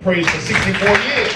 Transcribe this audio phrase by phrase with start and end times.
[0.00, 1.34] praise for 64 years.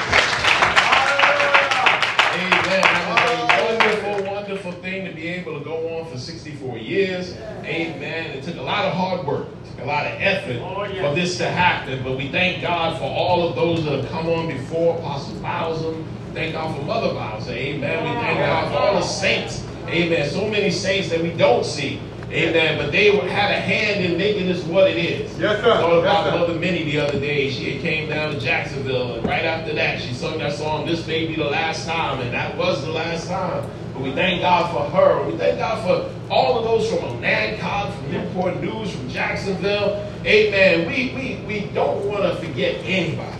[2.32, 2.80] Amen.
[2.80, 7.36] That was a wonderful, wonderful thing to be able to go on for 64 years.
[7.64, 8.30] Amen.
[8.30, 11.36] It took a lot of hard work, took a lot of effort oh, for this
[11.38, 12.02] to happen.
[12.02, 16.02] But we thank God for all of those that have come on before, Apostle Bowsam.
[16.32, 17.50] Thank God for Mother Bowsam.
[17.50, 18.02] Amen.
[18.02, 19.62] We thank God for all the saints.
[19.88, 20.30] Amen.
[20.30, 22.00] So many saints that we don't see.
[22.30, 22.78] Amen.
[22.78, 25.38] But they had a hand in making this what it is.
[25.38, 25.70] Yes, sir.
[25.72, 26.34] I thought about Yes.
[26.40, 27.50] Mother Minnie the other day.
[27.50, 31.06] She had came down to Jacksonville, and right after that, she sung that song, This
[31.06, 33.68] May Be the Last Time, and that was the last time.
[33.92, 35.24] But we thank God for her.
[35.30, 40.04] We thank God for all of those from Onancock, from Newport News, from Jacksonville.
[40.24, 40.88] Amen.
[40.88, 43.38] We, we, we don't want to forget anybody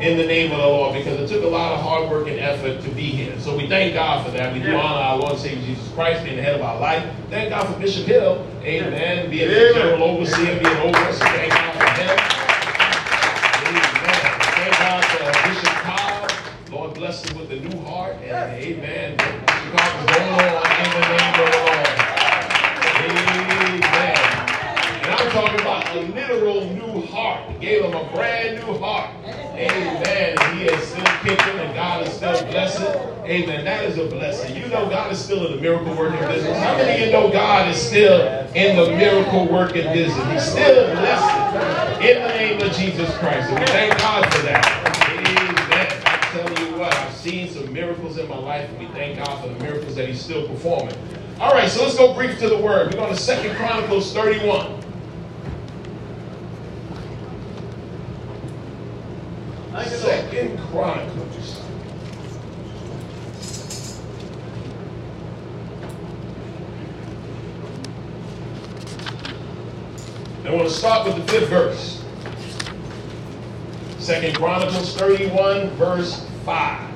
[0.00, 2.38] in the name of the Lord because it took a lot of hard work and
[2.38, 3.38] effort to be here.
[3.40, 4.52] So we thank God for that.
[4.52, 4.76] We do Yeah.
[4.80, 7.02] honor our Lord and Savior Jesus Christ being the head of our life.
[7.30, 8.44] Thank God for Bishop Hill.
[8.62, 9.30] Amen.
[9.30, 9.74] Being the Amen.
[9.74, 11.18] general overseer, being over us.
[11.18, 12.18] Thank God for him.
[13.66, 13.80] Amen.
[14.56, 16.28] Thank God for Bishop Kyle.
[16.70, 18.16] Lord bless him with a new heart.
[18.22, 19.16] And amen.
[19.16, 21.88] Bishop Kyle is going on in the name of the Lord.
[23.00, 24.16] Amen.
[25.02, 27.40] And I'm talking about a literal new heart.
[27.50, 29.10] He gave him a brand new heart.
[29.56, 30.36] Amen.
[30.54, 32.86] He is still kicking and God is still blessing.
[33.24, 33.64] Amen.
[33.64, 34.54] That is a blessing.
[34.54, 36.58] You know God is still in the miracle working business.
[36.58, 38.20] How many of you know God is still
[38.54, 40.32] in the miracle working business?
[40.32, 43.50] He's still blessing in the name of Jesus Christ.
[43.50, 44.62] And we thank God for that.
[45.10, 46.02] Amen.
[46.04, 49.42] I'm telling you what, I've seen some miracles in my life, and we thank God
[49.42, 50.94] for the miracles that He's still performing.
[51.40, 52.92] All right, so let's go brief to the word.
[52.92, 54.85] We're going to Second Chronicles 31.
[60.66, 61.60] Second Chronicles.
[70.44, 72.04] I want to start with the fifth verse.
[73.98, 76.90] Second Chronicles 31, verse 5.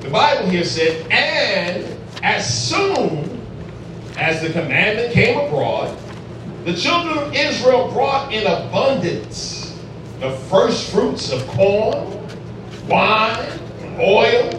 [0.00, 3.40] The Bible here said, and as soon
[4.18, 5.96] as the commandment came abroad,
[6.66, 9.78] the children of Israel brought in abundance
[10.18, 12.28] the first fruits of corn,
[12.88, 14.50] wine, and oil,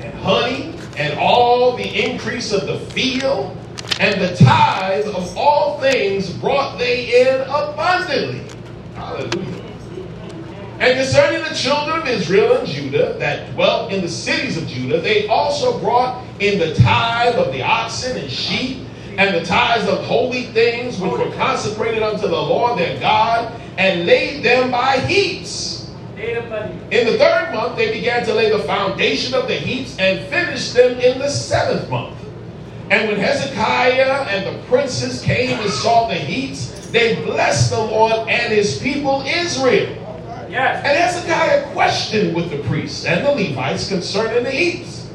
[0.00, 3.54] and honey, and all the increase of the field,
[4.00, 8.40] and the tithe of all things brought they in abundantly.
[8.94, 9.62] Hallelujah.
[10.78, 15.02] And concerning the children of Israel and Judah that dwelt in the cities of Judah,
[15.02, 18.81] they also brought in the tithe of the oxen and sheep,
[19.18, 24.06] and the tithes of holy things which were consecrated unto the Lord their God, and
[24.06, 25.90] laid them by heaps.
[26.16, 30.74] In the third month, they began to lay the foundation of the heaps and finished
[30.74, 32.16] them in the seventh month.
[32.90, 38.28] And when Hezekiah and the princes came and saw the heaps, they blessed the Lord
[38.28, 39.96] and his people Israel.
[40.50, 40.84] Yes.
[40.84, 45.08] And Hezekiah questioned with the priests and the Levites concerning the heaps.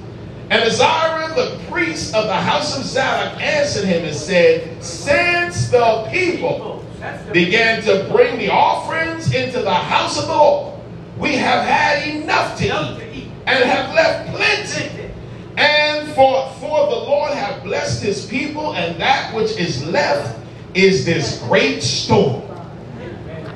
[0.50, 6.08] And Azariah, the priest of the house of Zadok, answered him and said, Since the
[6.12, 6.84] people
[7.32, 10.82] began to bring the offerings into the house of the Lord,
[11.18, 15.14] we have had enough to eat and have left plenty.
[15.58, 20.40] And for, for the Lord have blessed his people, and that which is left
[20.74, 22.44] is this great store.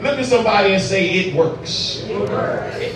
[0.01, 2.03] Look at somebody and say, It works.
[2.05, 2.29] It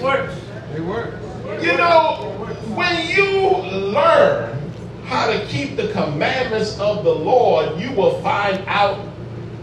[0.01, 0.39] works.
[0.75, 1.15] It works.
[1.63, 2.31] You know,
[2.75, 3.57] when you
[3.91, 4.55] learn
[5.05, 8.99] how to keep the commandments of the Lord, you will find out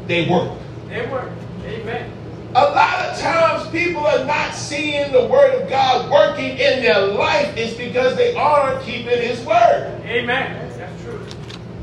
[0.06, 0.58] they work.
[0.88, 1.30] They work.
[1.64, 2.10] Amen.
[2.54, 7.06] A lot of times people are not seeing the word of God working in their
[7.06, 10.00] life is because they aren't keeping his word.
[10.04, 10.68] Amen.
[10.76, 11.18] That's true.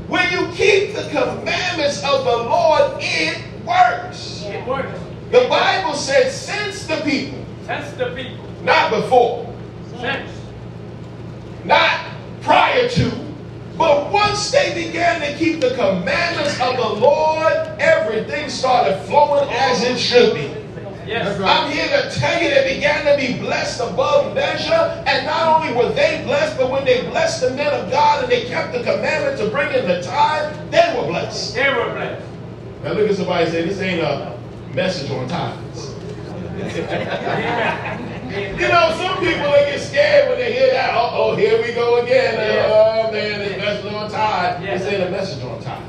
[0.06, 4.44] When you keep the commandments of the Lord, it works.
[4.46, 4.98] It works.
[5.32, 8.44] The Bible says, since the people, Since the people.
[8.62, 9.52] not before,
[9.98, 10.30] Sense.
[11.64, 12.00] not
[12.42, 13.29] prior to,
[13.80, 19.82] but once they began to keep the commandments of the Lord, everything started flowing as
[19.82, 20.54] it should be.
[21.06, 21.40] Yes.
[21.40, 25.02] I'm here to tell you they began to be blessed above measure.
[25.06, 28.30] And not only were they blessed, but when they blessed the men of God and
[28.30, 31.54] they kept the commandment to bring in the tithe, they were blessed.
[31.54, 32.26] They were blessed.
[32.84, 34.38] Now look at somebody and say, this ain't a
[34.74, 35.94] message on tithes.
[38.30, 40.94] You know, some people they get scared when they hear that.
[40.94, 42.36] Uh oh, here we go again.
[42.70, 44.62] Oh man, this message on tithe.
[44.62, 45.82] This ain't a message on time.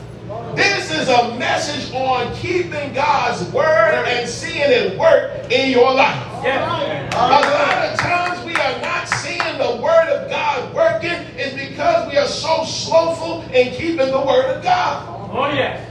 [0.55, 6.25] This is a message on keeping God's word and seeing it work in your life.
[6.43, 7.13] Yes.
[7.13, 12.09] A lot of times we are not seeing the word of God working is because
[12.11, 15.29] we are so slowful in keeping the word of God.
[15.31, 15.90] Oh, yes.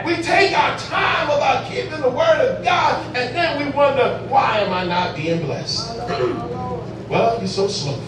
[0.00, 0.16] Amen.
[0.16, 4.60] We take our time about keeping the word of God, and then we wonder, why
[4.60, 5.96] am I not being blessed?
[7.08, 8.00] well, you're so slow.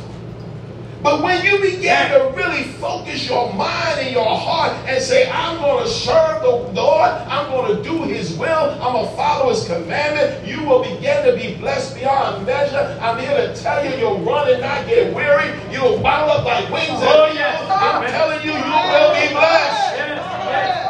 [1.03, 5.61] But when you begin to really focus your mind and your heart and say, I'm
[5.61, 9.51] going to serve the Lord, I'm going to do his will, I'm going to follow
[9.51, 12.97] his commandment, you will begin to be blessed beyond measure.
[13.03, 15.51] I'm here to tell you, you'll run and not get weary.
[15.73, 16.91] You'll mount up like wings.
[16.93, 17.61] Oh, yes.
[17.69, 19.97] I'm telling you, you will be blessed.
[19.99, 20.89] Yes, yes.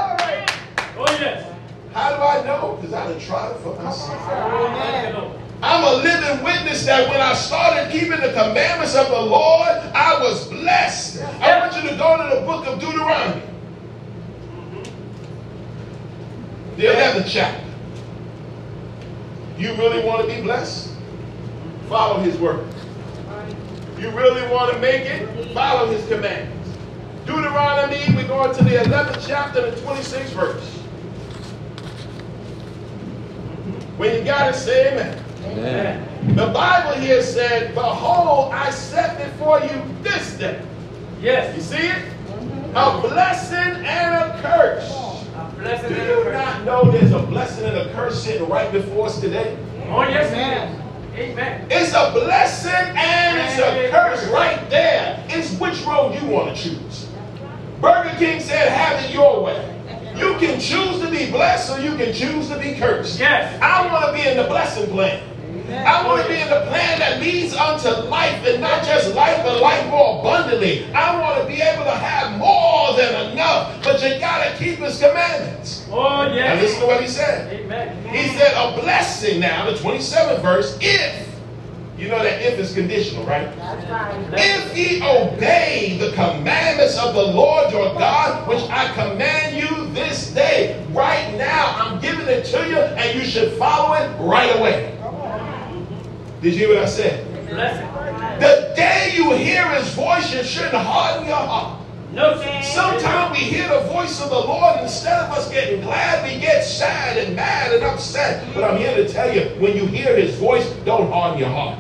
[0.99, 1.49] Oh, yes.
[1.93, 2.79] How do I know?
[2.81, 4.21] Because I done tried it for myself.
[4.31, 5.39] Amen.
[5.63, 10.19] I'm a living witness that when I started keeping the commandments of the Lord, I
[10.21, 11.23] was blessed.
[11.41, 13.43] I want you to go to the book of Deuteronomy,
[16.77, 17.65] the 11th chapter.
[19.57, 20.95] You really want to be blessed?
[21.89, 22.67] Follow his word.
[24.01, 25.55] You really want to make it?
[25.55, 26.77] Follow his commandments.
[27.25, 30.82] Deuteronomy, we're going to the 11th chapter, the 26th verse.
[33.97, 35.25] When you got it, say amen.
[35.45, 36.35] Amen.
[36.37, 40.61] The Bible here said, Behold, I set before you this day.
[41.21, 41.55] Yes.
[41.57, 42.03] You see it?
[42.75, 44.91] A blessing and a curse.
[45.37, 46.33] A blessing Do and a you curse.
[46.35, 49.59] not know there's a blessing and a curse sitting right before us today?
[49.89, 50.79] Oh, yes, it is.
[51.33, 51.67] Amen.
[51.71, 55.23] It's a blessing and it's a curse right there.
[55.29, 57.09] It's which road you want to choose.
[57.83, 59.72] Burger King said, have it your way.
[60.17, 63.19] You can choose to be blessed or you can choose to be cursed.
[63.19, 63.61] Yes.
[63.63, 65.29] I want to be in the blessing plan.
[65.73, 69.43] I want to be in the plan that leads unto life and not just life,
[69.43, 70.93] but life more abundantly.
[70.93, 74.79] I want to be able to have more than enough, but you got to keep
[74.81, 75.87] his commandments.
[75.91, 76.63] Oh, Now yes.
[76.63, 77.51] listen to what he said.
[77.59, 77.97] Amen.
[78.15, 81.32] He said, a blessing now, the 27th verse, if,
[82.03, 83.47] you know that if is conditional, right?
[84.33, 90.33] If ye obey the commandments of the Lord your God, which I command you this
[90.33, 94.99] day, right now, I'm giving it to you, and you should follow it right away.
[96.41, 97.25] Did you hear what I said?
[98.41, 101.79] The day you hear his voice, you shouldn't harden your heart.
[102.13, 102.43] No.
[102.63, 106.63] Sometimes we hear the voice of the Lord, instead of us getting glad, we get
[106.65, 108.45] sad and mad and upset.
[108.55, 111.79] But I'm here to tell you, when you hear his voice, don't harden your heart.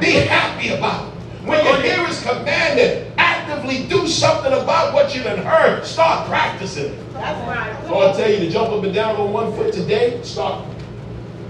[0.00, 1.14] Be happy about it.
[1.44, 5.84] When your hear his commandment, actively do something about what you done heard.
[5.86, 7.88] Start practicing it.
[7.88, 10.64] Lord tell you to jump up and down on one foot today, start.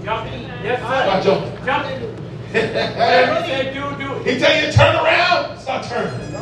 [0.03, 0.31] Jump.
[0.63, 1.29] Yes, Start sir.
[1.29, 1.65] jumping.
[1.65, 1.85] Jump.
[2.49, 4.33] Whatever he said, do, do it.
[4.33, 6.33] he tell you to turn around, start turning.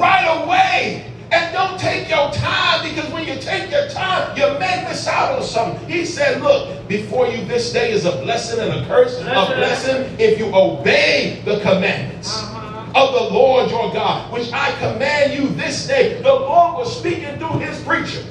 [0.00, 1.11] right away.
[1.32, 5.38] And don't take your time because when you take your time, you may miss out
[5.38, 5.88] on something.
[5.88, 9.18] He said, Look, before you this day is a blessing and a curse.
[9.18, 9.56] A Blessing.
[9.56, 13.02] blessing if you obey the commandments uh-huh.
[13.02, 16.20] of the Lord your God, which I command you this day.
[16.20, 18.24] The Lord was speaking through his preacher.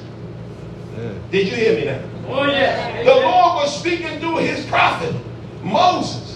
[1.32, 2.02] Did you hear me now?
[2.28, 3.04] Oh, yes.
[3.04, 5.14] The Lord was speaking through his prophet,
[5.64, 6.31] Moses.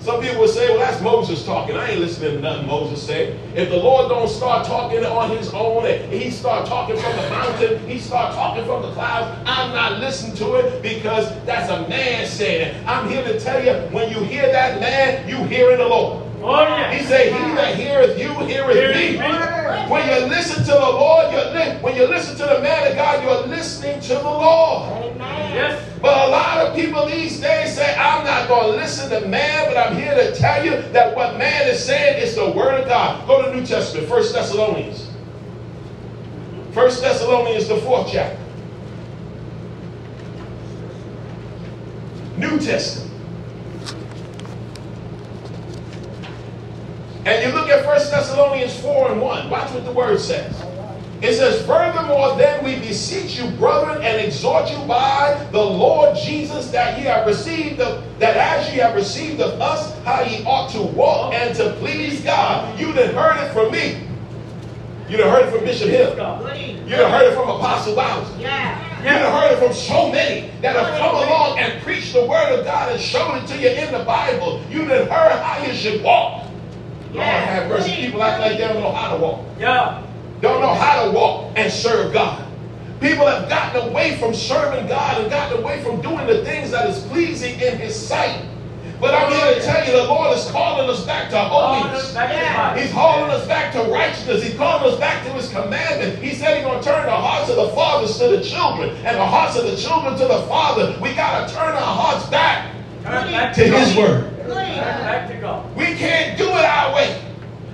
[0.00, 1.76] Some people will say, well, that's Moses talking.
[1.76, 3.38] I ain't listening to nothing Moses said.
[3.54, 7.86] If the Lord don't start talking on his own he start talking from the mountain,
[7.86, 12.26] he start talking from the clouds, I'm not listening to it because that's a man
[12.26, 12.88] saying it.
[12.88, 16.29] I'm here to tell you, when you hear that man, you hearing the Lord.
[16.42, 17.00] Oh, yes.
[17.00, 19.18] He said, He that heareth you, heareth Heareth me.
[19.18, 19.90] me.
[19.90, 22.96] When you listen to the Lord, you're li- when you listen to the man of
[22.96, 25.16] God, you're listening to the Lord.
[25.18, 25.84] Yes.
[26.00, 29.66] But a lot of people these days say, I'm not going to listen to man,
[29.66, 32.88] but I'm here to tell you that what man is saying is the word of
[32.88, 33.26] God.
[33.26, 35.08] Go to the New Testament, First Thessalonians.
[36.72, 38.38] First Thessalonians, the fourth chapter.
[42.36, 43.09] New Testament.
[47.26, 49.50] And you look at First Thessalonians 4 and 1.
[49.50, 50.58] Watch what the word says.
[51.20, 56.70] It says, Furthermore, then we beseech you, brethren, and exhort you by the Lord Jesus
[56.70, 60.70] that ye have received of, that as ye have received of us, how ye ought
[60.70, 62.78] to walk and to please God.
[62.80, 64.06] You done heard it from me.
[65.10, 66.14] You done heard it from Bishop Hill.
[66.88, 68.38] You done heard it from Apostle Bowser.
[69.00, 72.58] You done heard it from so many that have come along and preached the word
[72.58, 74.64] of God and showed it to you in the Bible.
[74.70, 76.39] You done heard how you should walk.
[77.12, 77.96] Lord have mercy.
[77.96, 79.44] People act like they don't know how to walk.
[79.58, 80.06] Yeah.
[80.40, 82.46] Don't know how to walk and serve God.
[83.00, 86.88] People have gotten away from serving God and gotten away from doing the things that
[86.88, 88.44] is pleasing in His sight.
[89.00, 92.12] But I'm here to tell you the Lord is calling us back to holiness.
[92.12, 92.80] Back to the Bible.
[92.82, 94.42] He's calling us back to righteousness.
[94.42, 96.18] He's calling us back to his commandment.
[96.18, 99.16] He said he's going to turn the hearts of the fathers to the children and
[99.16, 100.98] the hearts of the children to the father.
[101.00, 104.39] We got to turn our hearts back Turn back to to his word.
[104.54, 105.76] Turn back to God.
[105.76, 107.24] We can't do it our way.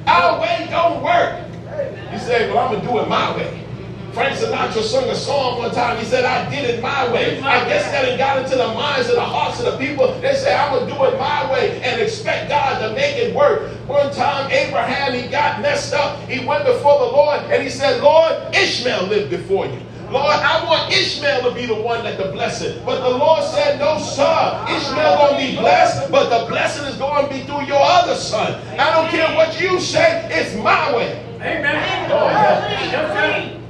[0.07, 1.43] Our way don't work.
[2.13, 3.67] You say, well, I'm going to do it my way.
[4.13, 5.99] Frank Sinatra sung a song one time.
[5.99, 7.39] He said, I did it my way.
[7.41, 10.09] I guess that it got into the minds and the hearts of the people.
[10.21, 13.35] They say, I'm going to do it my way and expect God to make it
[13.35, 13.71] work.
[13.87, 16.19] One time, Abraham, he got messed up.
[16.29, 19.81] He went before the Lord and he said, Lord, Ishmael lived before you.
[20.11, 22.81] Lord, I want Ishmael to be the one that the blessing.
[22.87, 24.65] But the Lord said, No, sir.
[24.69, 28.61] Ishmael gonna be blessed, but the blessing is going to be through your other son.
[28.79, 31.23] I don't care what you say, it's my way.
[31.41, 32.11] Amen.
[32.11, 32.87] Lord, help me.
[32.87, 33.61] Yes, sir.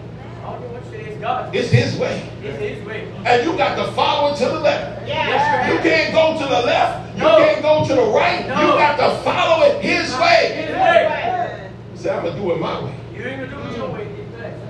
[0.44, 1.54] All you say is God.
[1.54, 2.30] It's his way.
[2.42, 3.08] It's His way.
[3.24, 5.08] And you got to follow it to the left.
[5.08, 7.16] Yes, You can't go to the left.
[7.16, 7.38] You No.
[7.38, 8.46] can't go to the right.
[8.46, 8.54] No.
[8.60, 10.52] You got to follow it his way.
[10.66, 11.70] His way.
[11.92, 12.94] He said, I'm going to do it my way.
[13.16, 14.06] You ain't gonna do it your way.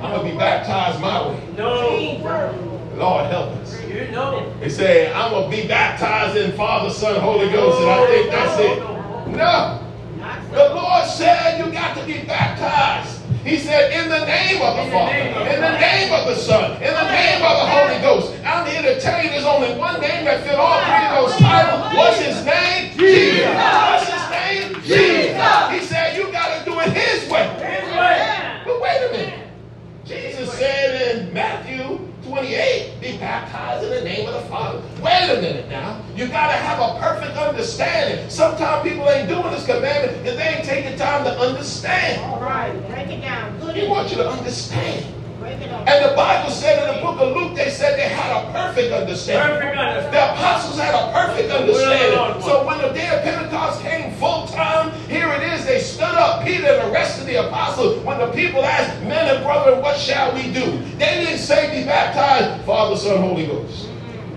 [0.01, 1.41] I'm going to be baptized my way.
[1.57, 2.21] No.
[2.97, 3.83] Lord help us.
[3.85, 4.53] You know.
[4.63, 7.81] He said, I'm going to be baptized in Father, Son, Holy Ghost.
[7.81, 8.79] And I think that's it.
[9.37, 9.83] No.
[10.53, 13.23] The Lord said you got to be baptized.
[13.45, 16.93] He said, in the name of the Father, in the name of the Son, in
[16.93, 18.33] the name of the Holy Ghost.
[18.45, 21.39] I'm here to tell you there's only one name that fit all three of those
[21.39, 21.95] titles.
[21.95, 22.99] What's his name?
[22.99, 23.55] Jesus.
[23.55, 24.83] What's his name?
[24.83, 25.71] Jesus.
[25.71, 26.93] He said, you got to do it.
[26.93, 27.47] His way.
[28.65, 29.49] But wait a minute.
[30.05, 31.99] Jesus said in Matthew
[32.47, 34.81] 28, be baptized in the name of the Father.
[35.03, 36.01] Wait a minute now.
[36.15, 38.31] You got to have a perfect understanding.
[38.31, 42.23] Sometimes people ain't doing this commandment because they ain't taking time to understand.
[42.23, 43.59] All right, break it down.
[43.59, 43.75] Good.
[43.75, 45.13] He wants you to understand.
[45.47, 45.87] Break it down.
[45.87, 48.93] And the Bible said in the book of Luke, they said they had a perfect
[48.93, 49.59] understanding.
[49.59, 50.13] Perfect understanding.
[50.13, 52.43] The apostles had a perfect understanding.
[52.43, 55.65] So when the day of Pentecost came full time, here it is.
[55.65, 58.03] They stood up, Peter and the rest of the apostles.
[58.05, 60.79] When the people asked, men and brethren, what shall we do?
[60.99, 63.89] They didn't say be baptized, Father, Son, Holy Ghost.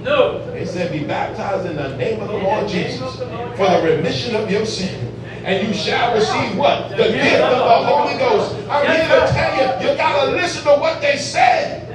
[0.01, 0.45] No.
[0.51, 3.69] They said be baptized in the name of the Lord Jesus of the Lord for
[3.69, 5.13] the remission of your sin.
[5.49, 6.89] And you shall receive what?
[6.91, 8.53] The gift of the Holy Ghost.
[8.69, 11.87] I'm here to tell you, you got to listen to what they said.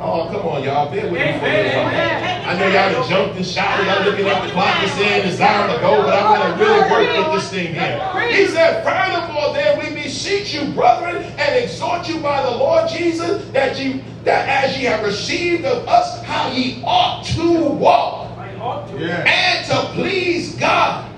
[0.00, 0.90] Oh, come on, y'all.
[0.90, 1.92] Bear with me for a Amen, little while.
[1.92, 2.48] amen.
[2.48, 3.86] I know y'all jumped and shouted.
[3.86, 6.64] I'm looking at the clock and saying it's time to go, but I'm going to
[6.64, 8.30] really work with this thing here.
[8.32, 13.46] He said, Furthermore, then we beseech you, brethren, and exhort you by the Lord Jesus,
[13.50, 19.66] that you that as ye have received of us, how ye ought to walk and
[19.66, 21.09] to please God.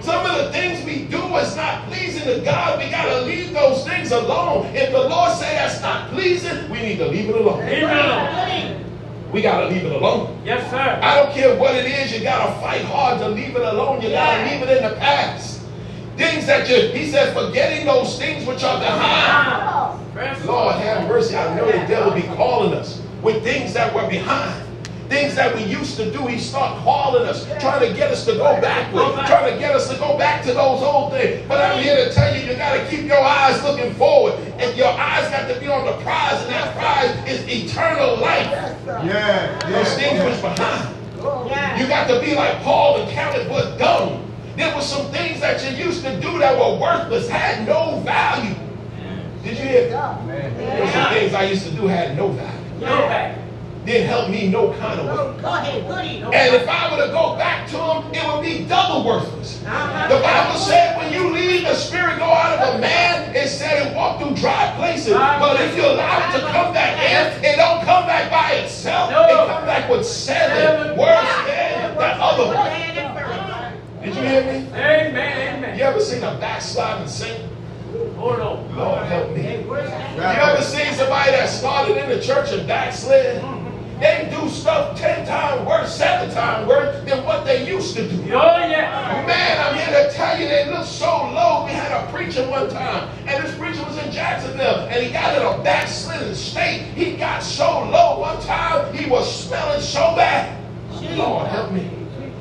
[0.00, 2.78] Some of the things we do is not pleasing to God.
[2.78, 4.66] We got to leave those things alone.
[4.74, 7.62] If the Lord say that's not pleasing, we need to leave it alone.
[7.62, 8.84] Amen.
[9.32, 10.40] We got to leave it alone.
[10.44, 10.98] Yes, sir.
[11.02, 14.00] I don't care what it is, you got to fight hard to leave it alone.
[14.02, 15.62] You got to leave it in the past.
[16.16, 19.52] Things that you, he said, forgetting those things which are behind.
[19.52, 20.46] Uh-huh.
[20.46, 21.36] Lord have mercy.
[21.36, 24.69] I know the devil be calling us with things that were behind.
[25.10, 28.34] Things that we used to do, he start calling us, trying to get us to
[28.34, 29.26] go backward, back.
[29.26, 31.44] trying to get us to go back to those old things.
[31.48, 34.34] But I'm here to tell you, you got to keep your eyes looking forward.
[34.58, 38.52] And your eyes got to be on the prize, and that prize is eternal life.
[38.86, 40.96] Yeah, Those things yeah, which behind.
[41.48, 41.80] Yeah.
[41.80, 44.32] You got to be like Paul and count it but dung.
[44.54, 48.54] There were some things that you used to do that were worthless, had no value.
[49.42, 49.88] Did you hear?
[49.88, 52.60] There were some things I used to do had no value.
[52.78, 53.49] No back.
[53.84, 55.80] Didn't help me no kind of way.
[55.88, 56.22] Goody.
[56.22, 59.64] And if I were to go back to him, it would be double worthless.
[59.64, 60.08] Uh-huh.
[60.08, 63.86] The Bible said when you leave the spirit go out of a man, it said
[63.86, 65.14] it walk through dry places.
[65.14, 69.10] But if you allow it to come back in, it don't come back by itself.
[69.10, 72.56] It come back with seven worse than that other one.
[72.56, 74.04] ahead and burn.
[74.04, 74.68] Did you hear me?
[74.74, 75.78] Amen.
[75.78, 77.50] You ever seen a backsliding saint?
[78.16, 78.38] Hold.
[78.76, 79.40] Lord help me.
[79.40, 80.16] Hey, where's that?
[80.16, 83.42] You ever seen somebody that started in the church and backslid?
[84.00, 88.16] They do stuff ten times worse, seven times worse than what they used to do.
[88.32, 89.22] Oh, yeah.
[89.26, 91.66] Man, I'm here to tell you they look so low.
[91.66, 95.36] We had a preacher one time, and this preacher was in Jacksonville, and he got
[95.36, 96.84] in a backslidden state.
[96.94, 100.56] He got so low one time, he was smelling so bad.
[101.16, 101.90] Lord help me.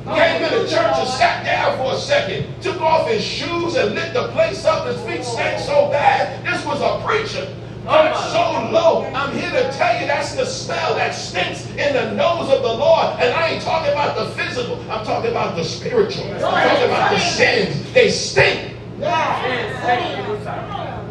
[0.06, 3.94] Came in the church and sat down for a second, took off his shoes and
[3.94, 4.88] lit the place up.
[4.88, 6.44] His feet stank so bad.
[6.46, 7.54] This was a preacher.
[7.90, 9.06] Got so low.
[9.16, 12.72] I'm here to tell you that's the smell that stinks in the nose of the
[12.72, 13.20] Lord.
[13.20, 14.80] And I ain't talking about the physical.
[14.92, 16.26] I'm talking about the spiritual.
[16.26, 17.92] I'm talking about the sins.
[17.94, 18.78] They stink.
[19.00, 20.30] Yes, thank you.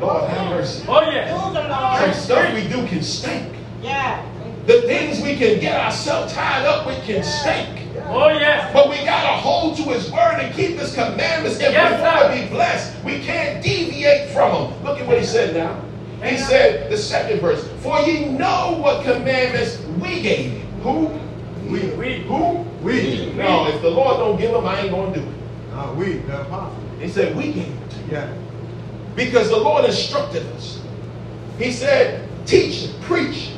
[0.01, 0.85] Lord have mercy.
[0.87, 1.31] Oh, yes.
[1.31, 2.15] Some Lord.
[2.15, 3.53] stuff we do can stink.
[3.83, 4.25] Yeah.
[4.67, 7.89] The things we can get ourselves tied up with can stink.
[8.07, 8.73] Oh, yes.
[8.73, 12.07] But we got to hold to his word and keep his commandments if Yes, we
[12.07, 13.05] want to be blessed.
[13.05, 14.85] We can't deviate from them.
[14.85, 15.88] Look at what he said now.
[16.23, 20.61] He said, the second verse, For ye know what commandments we gave you.
[20.83, 21.07] Who?
[21.71, 22.23] We, We.
[22.23, 22.65] Who?
[22.83, 25.35] we, No, if the Lord don't give them, I ain't going to do it.
[25.75, 26.77] uh, we, the apostle.
[27.01, 28.05] He said, we gave it to you.
[28.13, 28.35] Yeah.
[29.15, 30.81] Because the Lord instructed us.
[31.59, 33.51] He said, teach, preach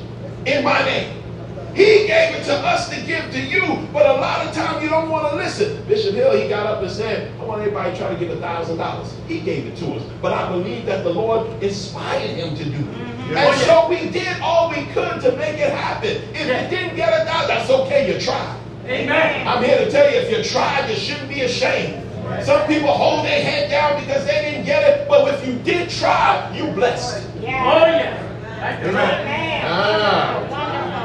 [0.47, 1.20] in my name.
[1.75, 4.89] He gave it to us to give to you, but a lot of time you
[4.89, 5.83] don't want to listen.
[5.87, 8.41] Bishop Hill, he got up and said, I want everybody to try to give a
[8.41, 9.15] thousand dollars.
[9.29, 12.71] He gave it to us, but I believe that the Lord inspired him to do
[12.91, 12.97] it.
[13.31, 13.49] Yeah.
[13.53, 16.17] And so we did all we could to make it happen.
[16.35, 16.65] If Yeah.
[16.65, 18.57] you didn't get a thousand, that's okay, you tried.
[18.87, 19.47] Amen.
[19.47, 22.05] I'm here to tell you, if you tried, you shouldn't be ashamed.
[22.43, 25.89] Some people hold their head down because they didn't get it, but if you did
[25.91, 27.25] try, you blessed.
[27.25, 27.87] Oh, Yeah.
[27.87, 28.27] yes.
[28.61, 29.65] Thank you, Amen.
[29.67, 30.50] Ah.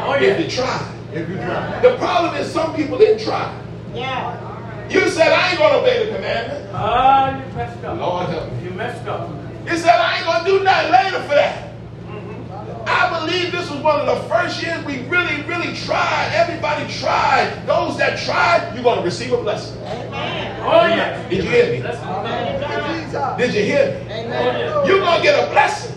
[0.08, 0.30] Wonderful.
[0.30, 0.92] Oh, If you tried.
[1.14, 1.80] If you try.
[1.82, 3.54] The problem is some people didn't try.
[3.94, 4.42] Yeah.
[4.90, 6.70] You said, I ain't going to obey the commandment.
[6.74, 7.98] Ah, you messed up.
[8.00, 8.64] Lord help me.
[8.66, 9.30] You messed up.
[9.66, 11.72] You said, I ain't going to do nothing later for that.
[12.06, 12.88] Mhm.
[12.88, 16.30] I believe this was one of the first years we really, really tried.
[16.36, 17.66] Everybody tried.
[17.66, 19.82] Those that tried, you're going to receive a blessing.
[19.86, 20.62] Amen.
[20.62, 21.30] Oh, yes.
[21.32, 21.82] Did you hear me?
[21.82, 23.38] Let's.
[23.38, 24.12] Did you hear me?
[24.12, 24.88] Oh, yes.
[24.88, 25.95] You're going to get a blessing.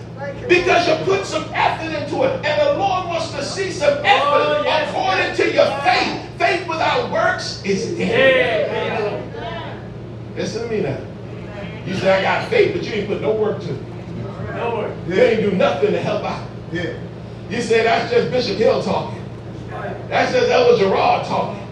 [0.48, 2.44] Because you put some effort into it.
[2.44, 4.88] And the Lord wants to see some effort Oh, yes.
[4.90, 6.38] according to your faith.
[6.38, 8.70] Faith without works is dead.
[8.70, 10.98] Hey, Listen to me now.
[11.84, 13.82] You say, I got faith, but you ain't put no work to it.
[14.54, 15.08] no worries.
[15.08, 16.46] You ain't do nothing to help out.
[16.72, 16.94] Yeah.
[17.50, 19.22] You say, that's just Bishop Hill talking.
[20.08, 21.62] That's just Elder Gerard talking.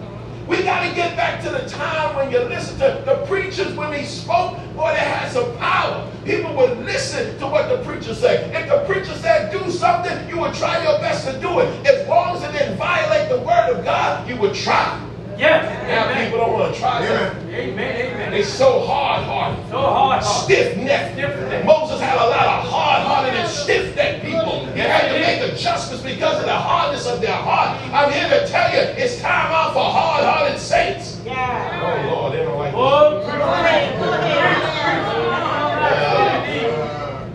[0.47, 3.91] We got to get back to the time when you listen to the preachers when
[3.91, 6.09] they spoke, boy, they had some power.
[6.23, 8.53] People would listen to what the preacher said.
[8.55, 11.85] If the preacher said do something, you would try your best to do it.
[11.85, 15.03] As long as it didn't violate the word of God, you would try.
[15.37, 15.63] Yes.
[15.87, 16.25] Now Amen.
[16.25, 17.35] people don't want to try that.
[17.43, 17.53] Amen.
[17.53, 18.31] Amen.
[18.31, 18.43] They Amen.
[18.43, 19.69] so hard-hearted.
[19.69, 20.23] So hard.
[20.23, 20.43] hard.
[20.43, 21.13] Stiff-necked.
[21.13, 21.63] Stiff-necked.
[21.65, 24.63] Moses had a lot of hard-hearted and stiff-necked people.
[24.75, 27.79] You had to make adjustments because of the hardness of their heart.
[27.93, 31.21] I'm here to tell you, it's time out for hard-hearted saints.
[31.23, 31.83] Yeah.
[32.09, 32.79] Oh Lord, they don't like this.
[32.81, 33.99] Oh, Go ahead.
[33.99, 34.57] Go ahead.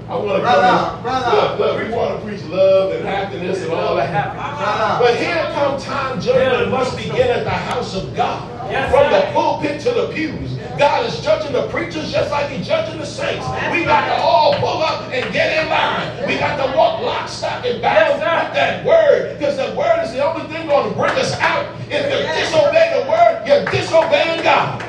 [0.09, 1.37] I want to Brother, come brother.
[1.37, 4.11] Look, look, we want to preach love and happiness and all that.
[4.13, 4.52] Shout out.
[4.63, 8.49] But here come time judgment must begin at the house of God.
[8.91, 10.57] From the pulpit to the pews.
[10.79, 13.47] God is judging the preachers just like he's judging the saints.
[13.73, 16.27] We got to all pull up and get in line.
[16.29, 19.37] We got to walk lock, stock, and barrel with that word.
[19.37, 21.75] Because the word is the only thing going to bring us out.
[21.91, 24.82] If you disobey the word, you're disobeying God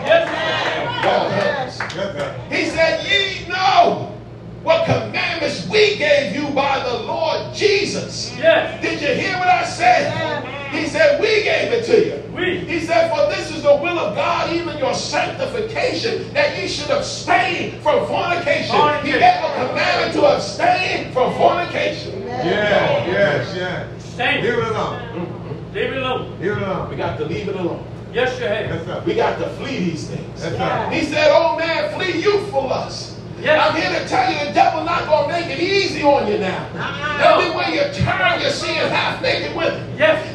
[15.04, 18.63] sanctification, that ye should abstain from fornication.
[18.76, 19.20] He Fornication.
[19.20, 22.22] gave a commandment to abstain from fornication.
[22.24, 23.88] Yeah, yes, yes.
[24.16, 25.70] Thank Leave it alone.
[25.74, 26.39] Leave it alone.
[26.39, 26.89] Leave it alone.
[26.89, 27.84] We got to leave it alone.
[28.13, 28.68] Yes, you have.
[28.70, 29.04] Yes, sir.
[29.06, 30.42] We got to flee these things.
[30.42, 30.89] Yes, sir.
[30.92, 33.18] He said, Oh man, flee youthful lust.
[33.42, 33.60] Yes.
[33.60, 36.38] I'm here to tell you the devil not going to make it easy on you
[36.38, 36.70] now.
[37.18, 37.39] No.
[37.42, 39.84] Everywhere you turn, you're seeing half naked women.
[39.98, 40.33] Yes.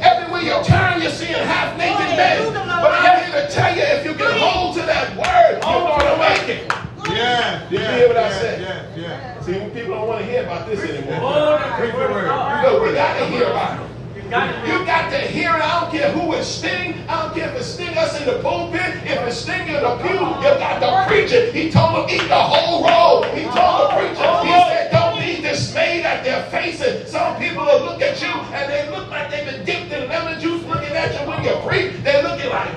[7.48, 8.60] Yes, Did you yes, hear what I said?
[8.60, 9.46] Yes, yes.
[9.46, 11.18] See, people don't want to hear about this anymore.
[11.22, 12.24] Oh, that's Preach the the word word.
[12.24, 12.64] of God.
[12.72, 13.88] Look, we got to hear about it.
[14.22, 14.68] You got it.
[14.68, 15.62] You got to hear it.
[15.64, 17.08] I don't care who it sting.
[17.08, 19.96] I don't care if it sting us in the pulpit, if it sting in the
[19.96, 20.12] pew.
[20.12, 21.54] You got to preach it.
[21.54, 23.22] He told them eat the whole roll.
[23.32, 24.28] He told the preacher.
[24.44, 27.10] He said, don't be dismayed at their faces.
[27.10, 30.38] Some people will look at you and they look like they've been dipped in lemon
[30.38, 30.67] juice looking
[30.98, 32.02] at you when you preach.
[32.04, 32.70] They're looking like,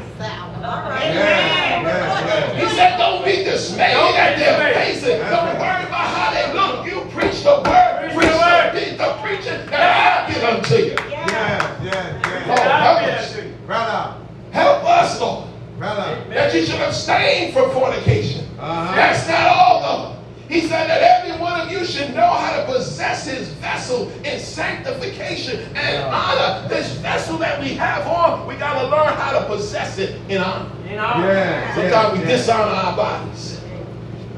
[0.62, 2.76] Yes, yes, he yes.
[2.76, 4.76] said, don't be dismayed Don't at their dismayed.
[4.76, 5.20] faces.
[5.30, 6.86] Don't worry about how they look.
[6.86, 8.12] You preach the word.
[8.14, 8.72] Preach Preach the word.
[8.74, 10.96] the, the preaching that I give unto you.
[11.10, 12.58] Yes, yes, Oh, yes.
[12.86, 13.34] help us.
[13.34, 13.54] there.
[13.66, 14.16] Brother,
[14.52, 15.48] Help us, Lord.
[15.80, 16.24] brother.
[16.30, 18.46] that you should abstain from fornication.
[18.60, 18.96] Uh-huh.
[18.96, 20.21] That's not all, though.
[20.52, 24.38] He said that every one of you should know how to possess his vessel in
[24.38, 26.68] sanctification and honor.
[26.68, 30.42] This vessel that we have on, we got to learn how to possess it in
[30.42, 30.70] honor.
[30.84, 31.14] You know?
[31.20, 32.46] Yes, Sometimes we yes, yes.
[32.48, 33.62] dishonor our bodies.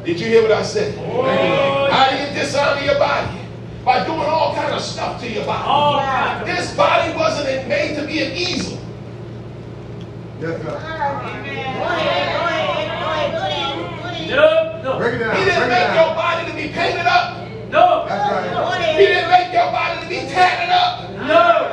[0.05, 0.95] Did you hear what I said?
[0.99, 3.39] Oh, How do you dishonor your body?
[3.83, 5.63] By doing all kind of stuff to your body.
[5.67, 8.77] all This body wasn't made to be an easel.
[10.39, 10.63] Yes, sir.
[10.63, 11.23] Go ahead.
[11.25, 12.37] Go ahead.
[12.37, 13.31] Go ahead.
[13.31, 13.52] Go ahead.
[14.29, 15.35] No, no, Break it down.
[15.37, 17.37] He didn't break make your body to be painted up.
[17.69, 18.95] no, That's Go right.
[18.99, 21.09] He didn't make your body to be tatted up.
[21.27, 21.69] no.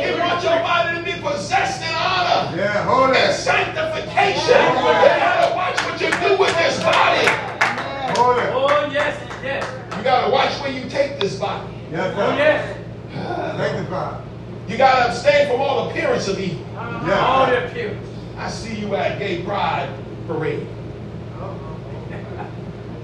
[0.00, 0.18] He ahead.
[0.20, 3.34] wants your body to be possessed in honor Yeah, hold and it.
[3.34, 4.60] sanctification.
[4.60, 7.26] You gotta watch what you do with this body.
[8.18, 8.50] Hold it.
[8.52, 9.64] Oh, yes, yes.
[9.96, 11.72] You gotta watch where you take this body.
[11.90, 12.76] Yes, Oh, yes.
[13.56, 14.20] Sanctify.
[14.68, 16.64] You gotta abstain from all appearance of evil.
[16.74, 17.24] Yeah.
[17.26, 17.96] All the pews.
[18.36, 19.88] I see you at gay pride
[20.26, 20.66] parade.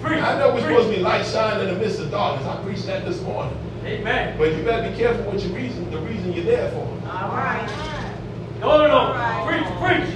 [0.02, 0.20] Preach.
[0.22, 0.64] I know we're preach.
[0.64, 2.46] supposed to be light shining in the midst of darkness.
[2.48, 3.56] I preached that this morning.
[3.84, 4.36] Amen.
[4.36, 6.80] But you better be careful what your reason, the reason you're there for.
[7.06, 7.68] All right.
[8.60, 9.46] No, no, no.
[9.46, 10.10] Preach, preach.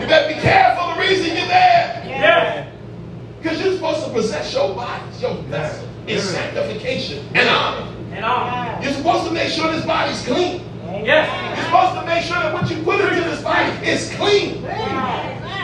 [0.00, 2.04] You better be careful the reason you're there.
[2.06, 2.72] Yes.
[3.40, 6.22] Because you're supposed to possess your bodies, your vessel, in Yeah.
[6.22, 7.86] sanctification and honor.
[8.12, 8.78] And honor.
[8.82, 10.62] You're supposed to make sure this body's clean.
[11.04, 11.28] Yes.
[11.56, 14.62] You're supposed to make sure that what you put into this body is clean.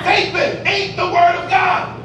[0.04, 0.34] Faith
[0.66, 1.95] ain't the word of God.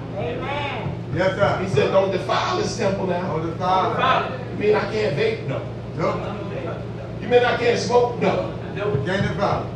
[1.12, 1.38] Amen.
[1.38, 3.36] Yes, He said, don't defile this temple now.
[3.36, 3.96] On the Father.
[3.96, 4.40] Father.
[4.54, 5.48] You mean I can't vape?
[5.48, 5.60] No.
[5.98, 7.22] Nope.
[7.22, 8.20] You mean I can't smoke?
[8.22, 8.52] No.
[8.76, 8.94] No.
[9.06, 9.70] Can't defile.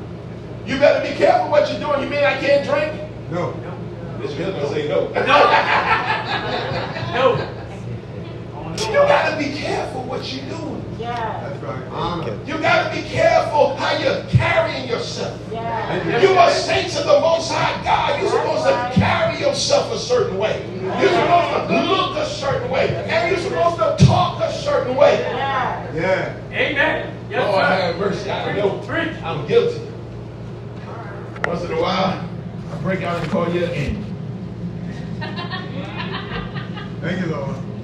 [0.66, 2.02] You better be careful what you're doing.
[2.04, 3.02] You mean I can't drink?
[3.32, 3.52] No.
[4.20, 5.10] Bishop Hill gonna say no.
[7.14, 7.52] No.
[8.78, 10.85] You gotta be careful what you're doing.
[11.06, 11.50] Yeah.
[11.50, 11.88] That's right.
[11.92, 12.40] Honor.
[12.46, 15.40] You gotta be careful how you're carrying yourself.
[15.52, 16.22] Yeah.
[16.22, 18.20] You are saints of the Most High God.
[18.20, 20.66] You're supposed to carry yourself a certain way.
[20.82, 22.96] You're supposed to look a certain way.
[23.08, 25.20] And you're supposed to talk a certain way.
[25.20, 25.94] Yeah.
[25.94, 26.38] Yeah.
[26.52, 27.18] Amen.
[27.30, 27.72] Yes, Lord sir.
[27.72, 28.32] have mercy.
[28.32, 28.82] I know
[29.24, 29.82] I'm guilty.
[31.46, 32.28] Once in a while,
[32.72, 34.04] I break out and call you an
[37.02, 37.75] Thank you, Lord.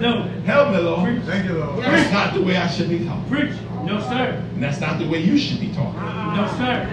[0.00, 0.22] No.
[0.44, 1.22] Help me, Lord.
[1.24, 1.84] Thank you, Lord.
[1.84, 3.24] That's not the way I should be talking.
[3.30, 3.52] Preach.
[3.84, 4.42] No, sir.
[4.54, 6.00] And that's not the way you should be talking.
[6.00, 6.90] No, sir.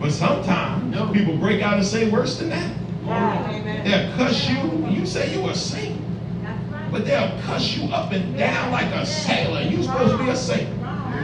[0.00, 1.08] But sometimes No.
[1.12, 2.70] people break out and say worse than that.
[3.06, 3.82] Yeah.
[3.84, 4.86] They'll cuss you.
[4.90, 6.00] You say you a saint.
[6.90, 9.62] But they'll cuss you up and down like a sailor.
[9.62, 10.68] You supposed to be a saint.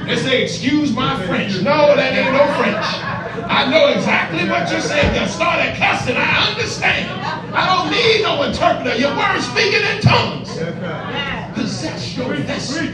[0.07, 1.61] They say, excuse my French.
[1.63, 3.49] No, that ain't no French.
[3.49, 5.21] I know exactly what you're saying.
[5.21, 6.17] You started cussing.
[6.17, 7.42] I understand.
[7.55, 8.97] I don't need no interpreter.
[8.97, 10.49] Your word speaking in tongues.
[11.55, 12.89] Possess your vessel.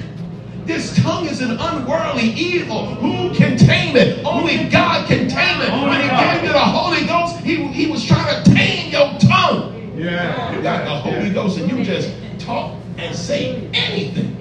[0.64, 2.86] This tongue is an unworldly evil.
[2.96, 4.24] Who can tame it?
[4.24, 5.70] Only God can tame it.
[5.70, 9.92] When he gave you the Holy Ghost, he, he was trying to tame your tongue.
[9.96, 10.54] Yeah.
[10.54, 14.36] You got the Holy Ghost and you just talk and say anything.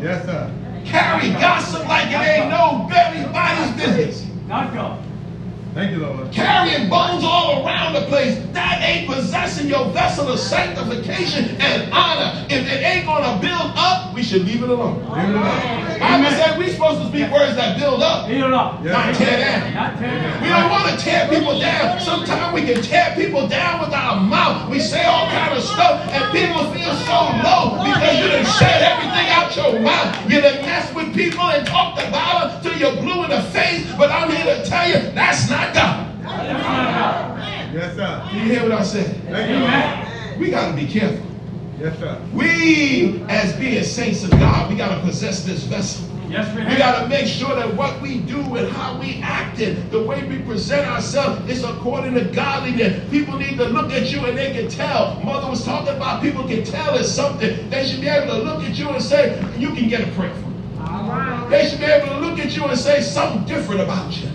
[0.00, 0.52] Yes, sir.
[0.84, 2.86] Carry gossip like it ain't no
[3.36, 4.26] nobody's business.
[4.46, 5.05] Not God.
[5.76, 6.32] Thank you, Lord.
[6.32, 8.42] Carrying bones all around the place.
[8.54, 12.46] That ain't possessing your vessel of sanctification and honor.
[12.48, 15.04] If it ain't gonna build up, we should leave it alone.
[15.12, 16.00] Leave it alone.
[16.00, 18.82] Bible said we're supposed to speak words that build up, Heal up.
[18.82, 18.92] Yeah.
[18.92, 19.74] not tear down.
[19.74, 20.42] Not tear down.
[20.42, 22.00] We don't want to tear people down.
[22.00, 24.70] Sometimes we can tear people down with our mouth.
[24.70, 28.80] We say all kind of stuff, and people feel so low because you done said
[28.80, 30.30] everything out your mouth.
[30.30, 33.84] You done messed with people and talked about them till you're blue in the face.
[33.98, 36.12] But I'm here to tell you, that's not God.
[37.74, 38.28] Yes, sir.
[38.30, 39.20] Do you hear what I said?
[39.26, 40.38] Amen.
[40.38, 41.26] We got to be careful.
[41.78, 42.20] Yes, sir.
[42.32, 46.08] We, as being saints of God, we got to possess this vessel.
[46.28, 49.60] Yes, we We got to make sure that what we do and how we act
[49.60, 53.08] and the way we present ourselves is according to godliness.
[53.10, 55.20] People need to look at you and they can tell.
[55.22, 57.70] Mother was talking about people can tell it's something.
[57.70, 60.34] They should be able to look at you and say, you can get a prayer
[60.34, 60.54] from.
[60.80, 61.48] All right.
[61.48, 64.28] They should be able to look at you and say something different about you.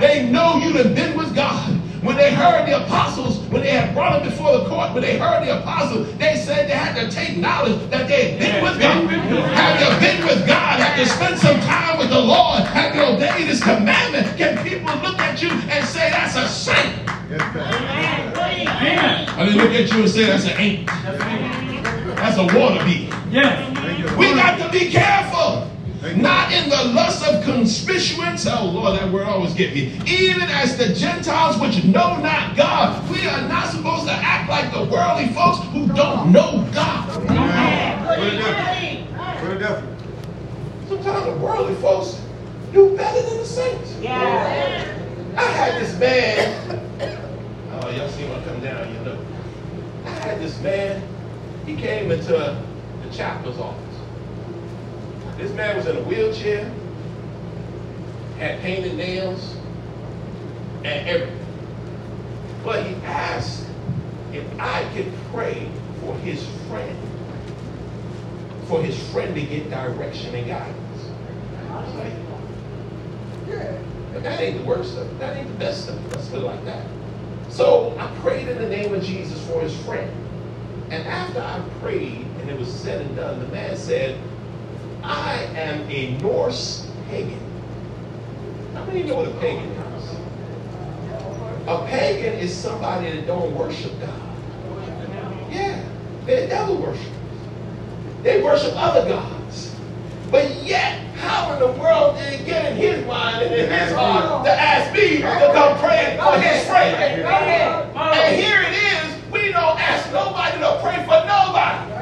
[0.00, 1.76] They know you have been with God.
[2.02, 5.18] When they heard the apostles, when they had brought them before the court, when they
[5.18, 8.80] heard the apostles, they said they had to take knowledge that they had been with
[8.80, 9.04] God.
[9.52, 10.80] Have you been with God?
[10.80, 12.62] Have you spent some time with the Lord?
[12.62, 14.34] Have you obeyed his commandment?
[14.38, 16.96] Can people look at you and say that's a saint?
[17.28, 17.42] Yes.
[17.54, 18.36] Amen.
[18.66, 19.38] Amen.
[19.38, 20.86] Or they look at you and say that's an ain't.
[22.16, 23.10] That's a water bee.
[23.30, 23.76] Yes.
[23.76, 24.18] Thank you, Lord.
[24.18, 25.69] We got to be careful.
[26.02, 28.46] Not in the lust of conspicuence.
[28.46, 30.00] Oh Lord, that word always get me.
[30.06, 34.72] Even as the Gentiles which know not God, we are not supposed to act like
[34.72, 37.30] the worldly folks who don't know God.
[37.30, 38.16] Amen.
[38.16, 39.40] Put it different.
[39.40, 40.00] Put it different.
[40.88, 42.20] Sometimes the worldly folks
[42.72, 43.94] do better than the saints.
[44.00, 44.96] Yeah.
[45.36, 46.86] I had this man.
[47.82, 49.18] Oh, y'all see him come down, you know.
[50.04, 51.02] I had this man.
[51.64, 53.89] He came into the chaplain's office.
[55.40, 56.70] This man was in a wheelchair,
[58.38, 59.56] had painted nails,
[60.84, 61.46] and everything.
[62.62, 63.66] But he asked
[64.34, 65.70] if I could pray
[66.02, 66.94] for his friend,
[68.66, 71.10] for his friend to get direction and guidance.
[71.70, 72.12] I was like,
[73.48, 73.78] yeah,
[74.12, 75.06] but that ain't the worst stuff.
[75.18, 75.98] That ain't the best stuff.
[76.12, 76.86] Let's put it like that.
[77.48, 80.10] So I prayed in the name of Jesus for his friend.
[80.90, 84.20] And after I prayed and it was said and done, the man said,
[85.02, 87.40] I am a Norse pagan.
[88.74, 90.14] How many know what a pagan is?
[91.66, 94.20] A pagan is somebody that don't worship God.
[95.50, 95.82] Yeah,
[96.26, 97.10] they're devil worshippers.
[98.22, 99.74] They worship other gods.
[100.30, 103.92] But yet, how in the world did it get in his mind and in his
[103.92, 106.96] heart to ask me to come pray for his friend?
[106.96, 111.92] And here it is, we don't ask nobody to pray for nobody.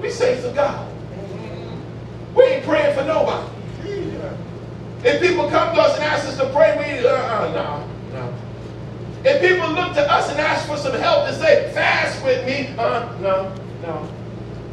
[0.00, 0.87] We say to God.
[2.62, 3.48] Praying for nobody.
[5.04, 8.34] If people come to us and ask us to pray, we uh-uh, no, no.
[9.24, 12.74] If people look to us and ask for some help and say, fast with me,
[12.76, 14.08] uh, no, no.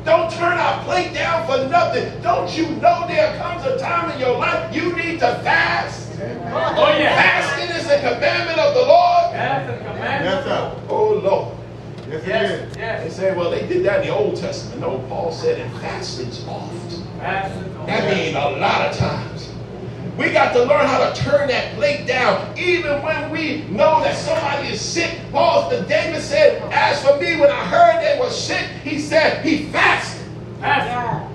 [0.03, 2.21] Don't turn our plate down for nothing.
[2.21, 6.11] Don't you know there comes a time in your life you need to fast?
[6.19, 7.15] Oh, yeah.
[7.15, 9.33] Fasting is a commandment of the Lord.
[9.33, 10.23] That's a commandment.
[10.25, 10.81] Yes, sir.
[10.89, 11.57] Oh, Lord.
[12.09, 12.75] Yes, it Yes.
[12.75, 13.15] They yes.
[13.15, 14.81] say, well, they did that in the Old Testament.
[14.81, 17.01] No, Paul said, and fasting's oft.
[17.19, 19.51] That means a lot of times.
[20.17, 24.15] We got to learn how to turn that plate down, even when we know that
[24.15, 25.19] somebody is sick.
[25.31, 29.43] Paul, the David said, "As for me, when I heard they were sick, he said
[29.43, 30.25] he fasted."
[30.61, 30.87] That's.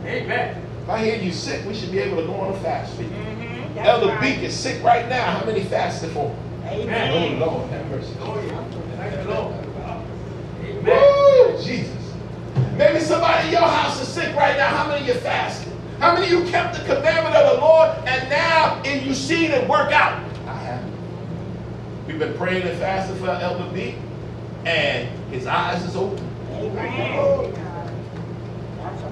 [0.07, 0.57] Amen.
[0.83, 3.03] If I hear you sick, we should be able to go on a fast for
[3.03, 3.09] you.
[3.11, 4.21] Mhm, Elder right.
[4.23, 5.25] Beak is sick right now.
[5.39, 6.35] How many fasted for?
[6.67, 7.39] Amen.
[7.39, 8.15] Oh Lord, have mercy.
[8.23, 8.65] Oh, yeah.
[8.97, 9.55] Thank you, Lord.
[10.81, 11.63] Amen.
[11.63, 12.15] Jesus.
[12.77, 14.69] Maybe somebody in your house is sick right now.
[14.69, 15.73] How many of you fasted?
[15.99, 19.51] How many of you kept the commandment of the Lord and now and you seen
[19.51, 20.25] it work out?
[20.47, 20.85] I have.
[22.07, 23.97] We've been praying and fasting for Elder B,
[24.65, 26.27] and his eyes is open.
[26.53, 26.75] Amen.
[26.75, 27.70] Right.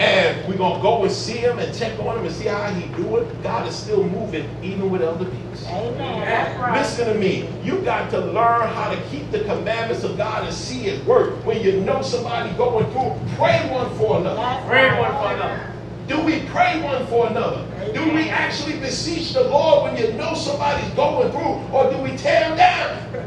[0.01, 2.87] And we're gonna go and see him and check on him and see how he
[2.95, 3.29] doing.
[3.43, 5.67] God is still moving even with Elder Beaks.
[5.67, 6.21] Amen.
[6.21, 6.79] That's right.
[6.81, 7.49] Listen to me.
[7.65, 11.45] You got to learn how to keep the commandments of God and see it work.
[11.45, 14.37] When you know somebody going through, pray one for another.
[14.37, 15.01] That's Pray right.
[15.01, 15.75] one for another.
[16.07, 17.65] Do we pray one for another?
[17.93, 22.17] Do we actually beseech the Lord when you know somebody's going through, or do we
[22.17, 23.27] tear them down?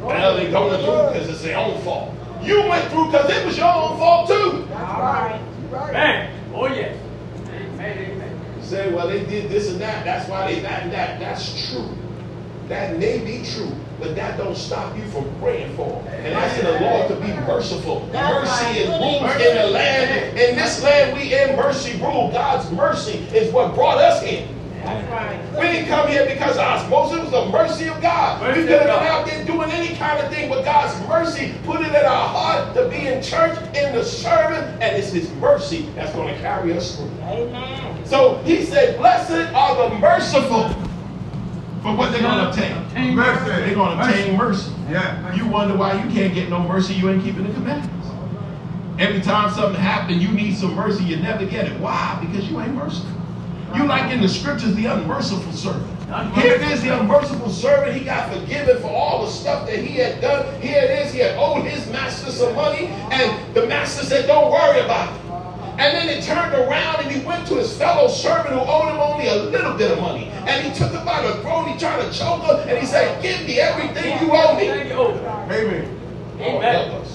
[0.00, 2.14] Well, they're going through because it's their own fault.
[2.42, 4.66] You went through because it was your own fault too.
[4.70, 5.40] That's right.
[5.72, 6.30] Man.
[6.54, 6.96] Oh, yes.
[7.48, 7.98] Amen.
[7.98, 8.40] Amen.
[8.58, 10.04] You say, well, they did this and that.
[10.04, 11.18] That's why they that and that.
[11.18, 11.88] That's true.
[12.68, 16.64] That may be true, but that don't stop you from praying for them and asking
[16.64, 18.08] the Lord to be merciful.
[18.12, 20.38] That's mercy is rules in the land.
[20.38, 22.30] In this land, we in mercy rule.
[22.32, 24.46] God's mercy is what brought us here.
[24.84, 25.60] That's right.
[25.60, 27.18] We didn't come here because of osmosis.
[27.18, 28.40] It was the mercy of God.
[28.40, 29.20] Mercy we could have of been God.
[29.20, 32.74] out there doing any kind of thing, but God's mercy put it in our heart
[32.74, 36.72] to be in church, in the sermon, and it's His mercy that's going to carry
[36.76, 37.10] us through.
[37.22, 38.06] Amen.
[38.06, 40.68] So He said, Blessed are the merciful.
[41.82, 42.76] For what they're going to obtain?
[42.76, 43.44] Obtain Mercy.
[43.44, 44.72] They're going to obtain mercy.
[44.88, 45.34] Yeah.
[45.34, 48.08] You wonder why you can't get no mercy, you ain't keeping the commandments.
[49.00, 51.80] Every time something happens, you need some mercy, you never get it.
[51.80, 52.24] Why?
[52.24, 53.10] Because you ain't merciful.
[53.74, 55.88] You like in the scriptures the unmerciful servant.
[56.34, 57.96] Here it is, the unmerciful servant.
[57.96, 60.60] He got forgiven for all the stuff that he had done.
[60.60, 64.52] Here it is, he had owed his master some money, and the master said, Don't
[64.52, 65.22] worry about it.
[65.78, 69.00] And then he turned around and he went to his fellow servant who owed him
[69.00, 70.26] only a little bit of money.
[70.46, 73.22] And he took him by the throat, he tried to choke him, and he said,
[73.22, 74.66] Give me everything you owe me.
[74.66, 74.96] Thank you.
[74.96, 75.98] Oh, Amen.
[76.38, 77.11] Lord, Amen.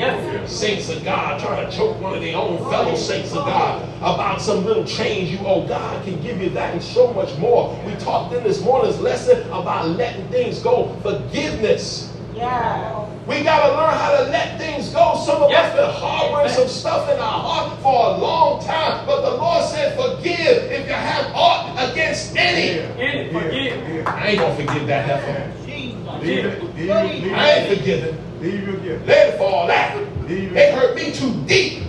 [0.00, 3.82] Help Saints of God trying to choke one of their own fellow saints of God
[3.98, 5.66] about some little change you owe.
[5.66, 7.78] God can give you that and so much more.
[7.86, 10.94] We talked in this morning's lesson about letting things go.
[11.02, 12.12] Forgiveness.
[12.34, 13.06] Yeah.
[13.26, 15.14] We got to learn how to let things go.
[15.24, 15.74] Some of Yes.
[15.74, 19.04] us been harboring some stuff in our heart for a long time.
[19.06, 22.78] But the Lord said, forgive if you have aught against any.
[22.78, 23.32] In it.
[23.32, 23.86] Forgive.
[23.86, 24.04] Here.
[24.06, 25.66] I ain't going to forgive that heifer.
[25.66, 26.22] Jesus.
[26.22, 26.62] Leave it.
[26.76, 27.22] Leave it.
[27.22, 27.78] Leave I ain't it.
[27.78, 28.18] forgiving.
[28.40, 29.06] Leave your gift.
[29.06, 29.96] Let it fall out.
[30.28, 30.74] Leave It it.
[30.74, 31.82] hurt me too deep.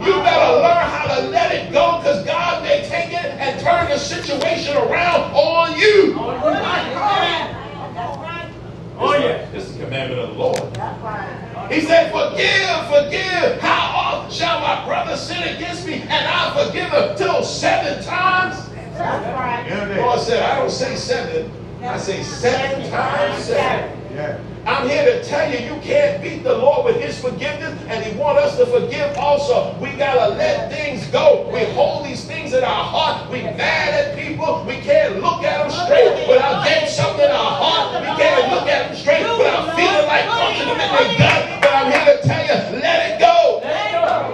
[0.00, 3.88] You better learn how to let it go because God may take it and turn
[3.88, 6.14] the situation around on you.
[6.18, 6.60] Oh, yeah.
[7.00, 7.94] right.
[7.94, 8.52] That's right.
[8.98, 9.50] Oh, yeah.
[9.52, 10.74] This is the commandment of the Lord.
[10.74, 11.72] That's right.
[11.72, 13.60] He said, Forgive, forgive.
[13.60, 18.68] How often shall my brother sin against me and I forgive him till seven times?
[18.98, 19.64] That's right.
[19.66, 19.96] Yeah, The.
[20.02, 21.50] Lord said, I don't say seven,
[21.82, 23.95] I say seven times seven.
[24.16, 24.40] Yeah.
[24.64, 28.18] I'm here to tell you, you can't beat the Lord with his forgiveness, and he
[28.18, 29.76] wants us to forgive also.
[29.78, 31.46] We got to let things go.
[31.52, 33.30] We hold these things in our heart.
[33.30, 34.64] We mad at people.
[34.66, 38.00] We can't look at them straight without getting something in our heart.
[38.00, 41.60] We can't look at them straight without feeling like punching them in their gut.
[41.60, 43.60] But I'm here to tell you, let it go.
[43.62, 44.32] Let it go.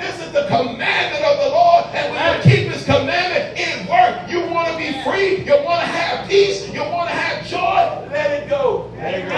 [0.00, 4.32] This is the commandment of the Lord, and when you keep his commandment, it works.
[4.32, 4.64] You want
[5.30, 8.90] to free, you want to have peace, you want to have joy, let it go.
[8.96, 9.34] Let it go.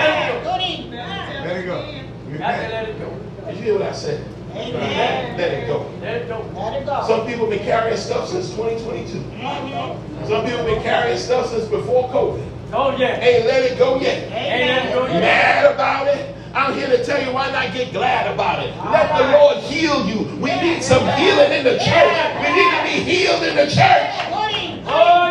[0.91, 1.91] Let it go.
[2.31, 2.71] You Got to can.
[2.71, 3.19] let it go.
[3.47, 4.27] Did you hear what I said?
[4.55, 5.37] Amen.
[5.37, 5.91] Let it go.
[6.01, 6.51] Let it go.
[6.55, 7.05] Let it go.
[7.07, 9.19] Some people been carrying stuff since 2022.
[9.19, 10.27] Mhm.
[10.27, 12.43] Some people been carrying stuff since before COVID.
[12.73, 13.21] Oh, yeah.
[13.21, 14.25] Ain't let it go yet.
[14.33, 15.21] Ain't let it go yet.
[15.21, 16.35] Mad about it.
[16.55, 18.73] I'm here to tell you why not get glad about it.
[18.91, 20.25] Let the Lord heal you.
[20.41, 22.17] We need some healing in the church.
[22.41, 24.09] We need to be healed in the church.
[24.33, 24.83] Goody.
[24.89, 25.26] Oh,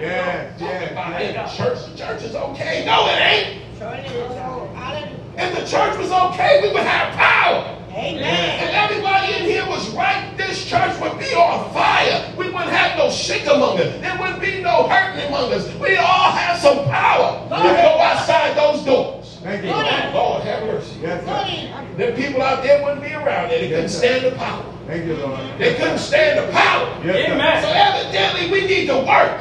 [0.00, 0.58] yes.
[0.58, 0.66] Thank you.
[0.66, 1.56] Yes, yes, About in yes.
[1.56, 2.84] church, the church is okay.
[2.86, 3.62] No, it ain't.
[3.78, 4.36] Surely it is.
[4.36, 5.14] Hallelujah.
[5.36, 7.74] If the church was okay, we would have power.
[7.90, 8.62] Amen.
[8.62, 12.32] If everybody in here was right, this church would be on fire.
[12.36, 14.00] We wouldn't have no sick among us.
[14.00, 15.72] There wouldn't be no hurting among us.
[15.76, 19.38] We'd all have some power to go outside those doors.
[19.42, 19.70] Thank you.
[19.70, 20.98] Lord, have mercy.
[21.00, 21.96] Yes, sir.
[21.96, 23.58] Them people out there wouldn't be around there.
[23.60, 24.64] They couldn't Yes, stand the power.
[24.86, 25.40] Thank you, Lord.
[25.58, 27.00] They couldn't stand the power.
[27.04, 27.30] Yes.
[27.30, 27.62] Amen.
[27.62, 29.40] So evidently we need to work.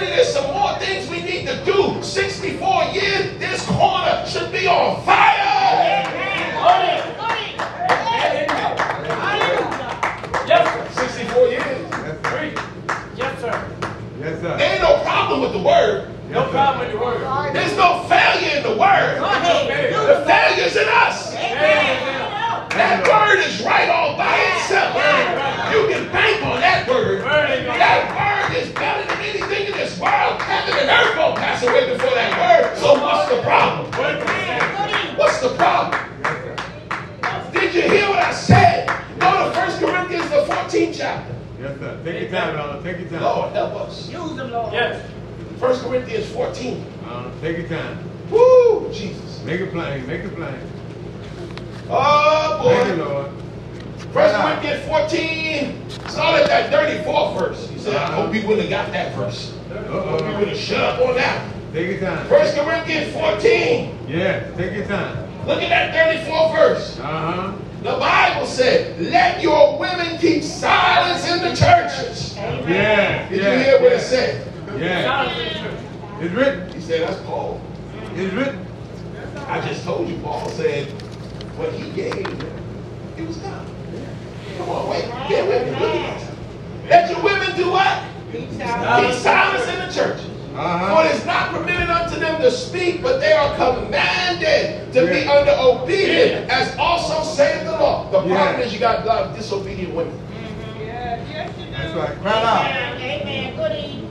[0.00, 2.02] There's some more things we need to do.
[2.02, 6.04] 64 years, this corner should be on fire.
[10.46, 11.08] Yes, sir.
[11.08, 11.62] 64 years.
[11.66, 12.54] Yes, sir.
[13.16, 13.68] Yes, sir.
[14.20, 14.64] Yes, There sir.
[14.64, 16.08] ain't no problem with the word.
[16.30, 17.54] No Yes, problem with the word.
[17.54, 19.20] There's no failure in the word.
[19.20, 21.32] The failure's in us.
[22.76, 24.94] That word is right all by itself.
[25.72, 27.15] You can bank on that word.
[30.66, 30.78] World.
[30.78, 32.78] Heaven and earth will pass away before that word.
[32.78, 33.86] So what's the problem?
[35.16, 36.00] What's the problem?
[37.52, 38.86] Did you hear what I said?
[39.18, 41.34] Go to 1 Corinthians, the 14th chapter.
[41.60, 42.00] Yes, sir.
[42.04, 42.84] Take your time, Lord.
[42.84, 43.22] Take your time.
[43.22, 44.10] Lord, help us.
[44.10, 44.72] Use them, Lord.
[44.72, 45.10] Yes.
[45.58, 46.84] 1 Corinthians 14.
[47.06, 47.98] Uh, take your time.
[48.30, 49.42] Woo, Jesus.
[49.44, 50.06] Make it plain.
[50.06, 50.58] Make it plain.
[51.88, 52.74] Oh, boy.
[52.74, 53.10] Thank you, boy.
[53.10, 53.30] Lord.
[54.12, 55.90] 1 Corinthians 14.
[56.10, 57.72] Start at that 34th verse.
[57.72, 59.56] You said, I hope you wouldn't have got that verse.
[59.78, 60.38] I hope you Uh-oh.
[60.40, 61.52] would have shut up on that.
[61.72, 62.28] Take your time.
[62.30, 63.98] 1 Corinthians 14.
[64.08, 65.26] Yeah, take your time.
[65.46, 66.98] Look at that 34th verse.
[66.98, 67.52] Uh-huh.
[67.82, 72.34] The Bible said, let your women keep silence in the churches.
[72.36, 73.28] Yeah.
[73.28, 74.52] Did yes, you hear what it said?
[74.80, 75.04] Yes.
[75.04, 75.84] Silence in the church.
[76.22, 76.72] It's written.
[76.72, 77.60] He said, that's Paul.
[78.14, 78.66] It's written.
[79.46, 80.88] I just told you, Paul said,
[81.56, 83.66] what he gave, it was God.
[84.58, 85.04] Come on, wait.
[85.28, 85.70] Bear with me.
[85.78, 86.90] Look at this.
[86.90, 88.02] Let your women do what?
[88.32, 89.14] Keep Keep silent.
[89.14, 90.26] silence in the churches.
[90.52, 91.02] For Uh-huh.
[91.08, 95.32] it is not permitted unto them to speak, but they are commanded to be Yeah.
[95.32, 98.10] under obedience, as also saith the law.
[98.10, 100.18] The problem is you got a lot of disobedient women.
[100.80, 101.18] yeah,
[101.72, 102.20] That's right.
[102.22, 102.66] Cry out.
[102.66, 103.22] Amen.
[103.22, 103.56] Amen.
[103.56, 104.02] Good evening.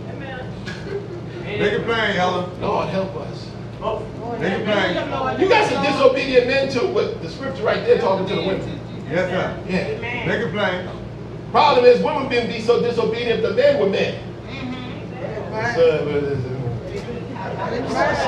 [1.59, 2.49] Make it plain, Helen.
[2.61, 3.47] Lord, help us.
[3.81, 4.01] Oh,
[4.39, 5.39] Make it plain.
[5.39, 8.79] You got some disobedient men too, with the scripture right there talking to the women.
[9.09, 9.57] Yes, sir.
[9.69, 9.77] Yeah.
[9.77, 10.27] Amen.
[10.27, 10.89] Make it plain.
[11.51, 14.19] Problem is, women been be so disobedient if the men were men.
[14.49, 15.75] Mm-hmm.
[15.75, 16.01] Good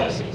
[0.08, 0.27] evening.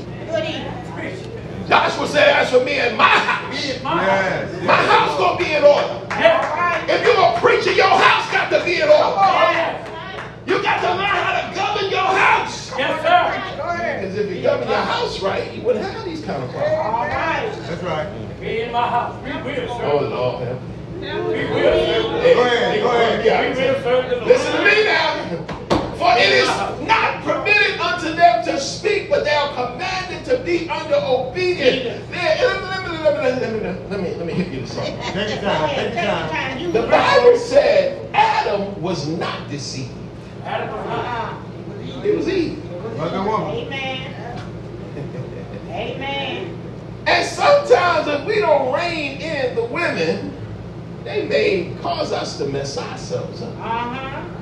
[1.68, 4.52] Joshua said, as for me and my house, my house.
[4.52, 4.66] Yes.
[4.66, 6.06] my house gonna be in order.
[6.10, 6.90] Yes.
[6.90, 9.16] If you're a preacher, your house got to be in order.
[9.16, 9.88] Yes.
[10.46, 12.76] You got to learn how to govern your house.
[12.76, 14.00] Yes, sir.
[14.02, 16.76] Because if you govern your house right, you wouldn't have these kind of problems.
[16.78, 17.54] All right.
[17.68, 18.40] That's right.
[18.40, 19.14] Be in my house.
[19.24, 20.00] We will Oh.
[20.02, 20.58] Lord.
[21.00, 22.22] We will serve.
[22.22, 23.24] Hey, Go ahead, go ahead.
[23.24, 24.26] yeah, We will serve.
[24.26, 25.61] Listen to me now.
[26.02, 26.48] For it is
[26.88, 32.10] not permitted unto them to speak, but they are commanded to be under obedience.
[32.10, 34.72] Let me, let me, let me, let me, let me, let me hit you with
[34.72, 34.96] something.
[34.96, 35.62] Take time.
[35.62, 35.94] ahead.
[35.94, 36.28] Time.
[36.28, 36.72] time.
[36.72, 36.82] The.
[36.88, 39.92] Bible said Adam was not deceived.
[40.42, 41.34] Adam was not.
[41.34, 42.02] Uh-uh.
[42.04, 42.68] It was Eve.
[42.98, 43.56] Woman.
[43.58, 44.42] Amen.
[45.68, 46.58] Amen.
[47.06, 50.36] And sometimes if we don't rein in the women,
[51.04, 53.56] they may cause us to mess ourselves up.
[53.56, 54.41] Uh-huh.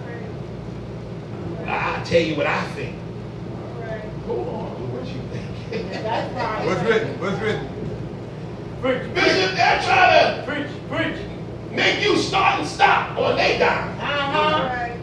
[1.72, 2.96] I tell you what I think.
[4.26, 5.92] Hold on with what you think.
[6.02, 6.66] That's right.
[6.66, 7.20] What's written?
[7.20, 7.68] What's written?
[8.80, 9.14] Preach.
[9.14, 10.68] Bishop, they're trying Preach.
[10.88, 11.18] Preach.
[11.70, 13.98] make you start and stop on they dime.
[14.00, 14.94] Uh-huh.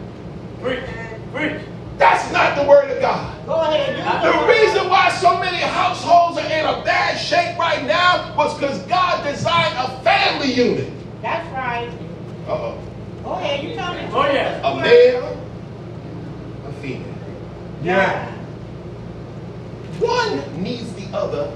[0.60, 0.84] Preach.
[1.32, 1.62] Preach.
[1.96, 3.46] That's not the word of God.
[3.46, 3.96] Go ahead.
[3.96, 8.56] Use The reason why so many households are in a bad shape right now was
[8.58, 10.92] because God designed a family unit.
[11.22, 11.90] That's right.
[12.46, 12.78] Uh-oh.
[13.24, 13.64] Go ahead.
[13.64, 14.00] You tell me.
[14.12, 14.60] Oh, yes.
[14.64, 15.47] A male, a female.
[17.82, 18.30] Yeah.
[20.00, 21.52] One needs the other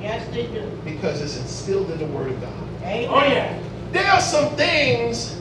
[0.00, 0.70] Yes, they do.
[0.84, 2.52] because it's instilled in the word of God.
[2.82, 3.08] Amen.
[3.10, 3.64] Oh, yes.
[3.92, 5.40] There are some things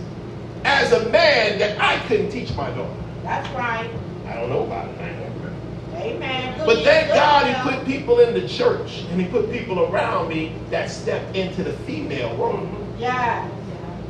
[0.64, 2.94] as a man that I couldn't teach my daughter.
[3.24, 3.90] That's right.
[4.28, 5.00] I don't know about it.
[5.00, 5.22] I.
[6.02, 6.58] Amen.
[6.58, 10.30] Good But thank God he put people in the church and he put people around
[10.30, 12.68] me that stepped into the female role.
[12.98, 13.48] Yeah.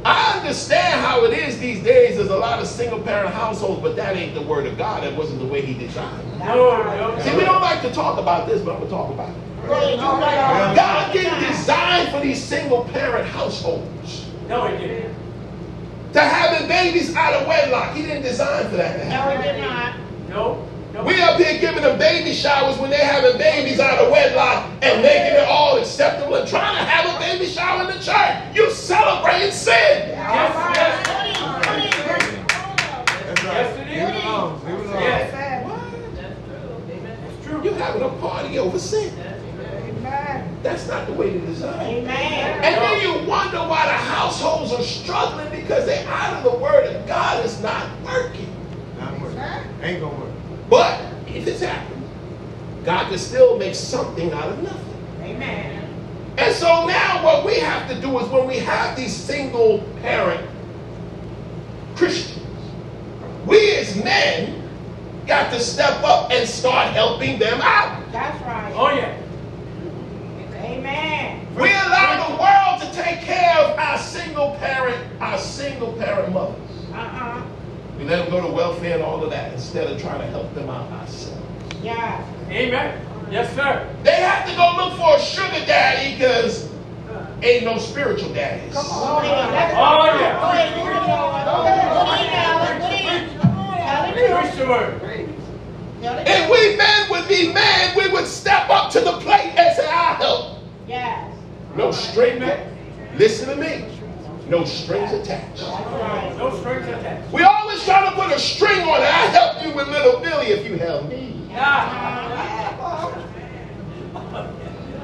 [0.03, 2.17] I understand how it is these days.
[2.17, 5.03] There's a lot of single parent households, but that ain't the word of God.
[5.03, 6.19] That wasn't the way he designed.
[6.33, 6.39] it.
[6.39, 7.19] No, no.
[7.21, 9.35] See, we don't like to talk about this, but I'm gonna talk about it.
[9.67, 10.75] Go ahead.
[10.75, 15.15] God didn't design for these single parent households No, he didn't.
[16.13, 17.95] to having babies out of wedlock.
[17.95, 19.07] He didn't design for that.
[19.07, 19.95] No, it did not.
[20.29, 20.67] No.
[20.91, 25.01] We up here giving them baby showers when they're having babies out of wedlock and
[25.01, 28.55] making it all acceptable and trying to have a baby shower in the church.
[28.55, 30.09] You celebrating sin.
[30.09, 31.07] Yes, yes.
[31.07, 32.05] Good evening.
[32.05, 32.45] Good evening.
[33.25, 33.53] That's right.
[33.55, 33.95] Yes, it is.
[34.03, 34.59] Leave it alone.
[34.65, 35.01] Leave it alone.
[35.01, 35.31] Yes.
[37.29, 37.63] It's true.
[37.63, 39.13] You're having a party over sin.
[39.17, 40.57] Amen.
[40.61, 41.79] That's not the way to design.
[41.79, 42.63] Amen.
[42.65, 46.93] And then you wonder why the households are struggling because they're out of the word
[46.93, 47.45] of God.
[47.45, 48.53] It's not working.
[48.99, 49.39] Not working.
[49.81, 50.27] Ain't gonna work.
[50.69, 52.07] But if it's happening,
[52.85, 55.05] God can still make something out of nothing.
[55.21, 55.85] Amen.
[56.37, 60.49] And so now what we have to do is when we have these single parent
[61.97, 62.39] Christians,
[63.45, 64.63] we as men
[65.27, 68.01] got to step up and start helping them out.
[68.13, 68.73] That's right.
[68.77, 69.17] Oh, yeah.
[70.63, 71.45] Amen.
[71.55, 76.55] We allow the world to take care of our single parent, our single parent mothers.
[76.93, 77.43] Uh-uh.
[77.97, 80.53] We let them go to welfare and all of that instead of trying to help
[80.55, 81.41] them out ourselves.
[81.83, 82.25] Yeah.
[82.51, 82.99] Amen.
[83.31, 83.87] Yes, sir.
[84.03, 86.69] They have to go look for a sugar daddy because
[87.41, 88.73] ain't no spiritual daddies.
[88.73, 89.23] Come on.
[89.23, 89.53] Go ahead.
[89.53, 90.39] Let's Oh, yeah.
[90.41, 90.73] Go ahead.
[92.81, 93.29] Good evening.
[93.29, 93.39] Good evening.
[93.41, 94.57] Tell the Preach truth.
[94.57, 94.99] the word.
[96.01, 96.51] Tell the If truth.
[96.51, 100.15] we men would be men, we would step up to the plate and say, I'll
[100.15, 100.57] help.
[100.87, 101.33] Yes.
[101.77, 102.39] No string.
[102.39, 102.67] Man.
[103.15, 103.85] Listen to me.
[104.49, 105.61] No strings attached.
[105.61, 106.35] That's right.
[106.37, 107.31] No strings attached.
[107.31, 109.05] We always try to put a string on it.
[109.05, 111.40] I help you with little Billy if you help me.
[111.55, 113.17] Ah.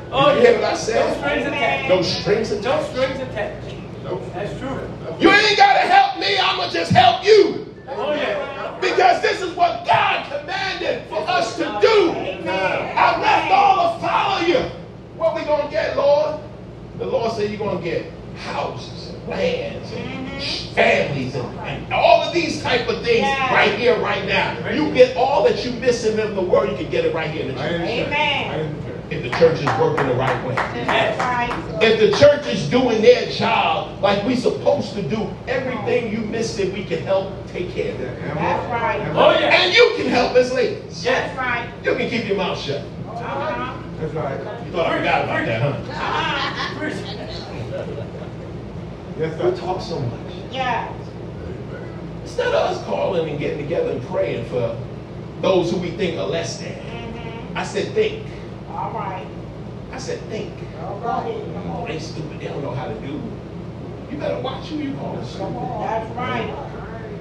[0.09, 1.05] Oh, you hear what I said?
[1.05, 1.89] No strings attached.
[1.89, 2.65] No strings attached.
[2.65, 3.75] No strings attached.
[4.03, 4.21] Nope.
[4.33, 4.79] That's true.
[5.19, 6.37] You ain't got to help me.
[6.39, 7.75] I'm going to just help you.
[7.89, 8.77] Oh, yeah.
[8.79, 12.11] Because this is what God commanded for us to do.
[12.49, 14.59] I left all to follow you.
[15.17, 16.39] What we going to get, Lord?
[16.99, 20.41] The Lord said you're going to get houses and lands and
[20.73, 23.53] families and, and all of these type of things Yeah.
[23.53, 24.69] right here, right now.
[24.69, 27.43] You get all that you missing in the world, you can get it right here
[27.43, 27.71] in the church.
[27.73, 27.81] in.
[27.81, 28.51] Amen.
[28.51, 28.93] I in the church.
[29.09, 30.55] If the church is working the right way.
[30.55, 31.81] That's right.
[31.81, 36.59] If the church is doing their job like we're supposed to do, everything you missed
[36.59, 38.21] it, we can help take care of it.
[38.35, 39.01] That's right.
[39.15, 39.61] Oh, yeah.
[39.61, 41.03] And you can help us ladies.
[41.03, 41.69] That's right.
[41.83, 42.81] You can keep your mouth shut.
[43.07, 43.77] Uh-huh.
[43.99, 44.65] That's right.
[44.65, 45.67] You thought I forgot about that, huh?
[45.69, 46.79] Uh-huh.
[46.79, 46.95] Preach.
[49.19, 50.19] Yes, We talk so much.
[50.51, 51.06] Yes.
[52.27, 54.77] Instead of us calling and getting together and praying for
[55.41, 57.55] those who we think are less than, Mhm.
[57.55, 58.25] I said think.
[58.69, 59.25] All right.
[59.93, 60.51] I said think.
[60.85, 61.23] All right.
[61.53, 61.87] Come Oh, on.
[61.87, 62.41] they stupid.
[62.41, 63.21] They don't know how to do.
[64.11, 65.55] You better watch who you calling stupid.
[65.79, 66.49] That's right.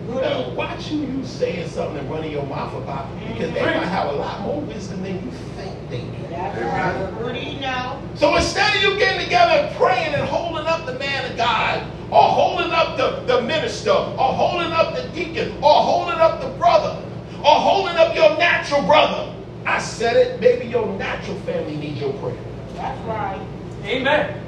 [0.09, 3.87] You better watch who you saying something and running your mouth about because they might
[3.87, 6.27] have a lot more wisdom than you think they do.
[6.31, 7.23] That's right.
[7.23, 7.63] Good evening.
[8.17, 11.83] So instead of you getting together and praying and holding up the man of God,
[12.11, 16.49] or holding up the, the minister, or holding up the deacon, or holding up the
[16.59, 17.03] brother,
[17.41, 19.35] or holding up your natural brother,
[19.65, 22.37] I said it, maybe your natural family needs your prayer.
[22.75, 23.45] That's right.
[23.85, 24.43] Amen.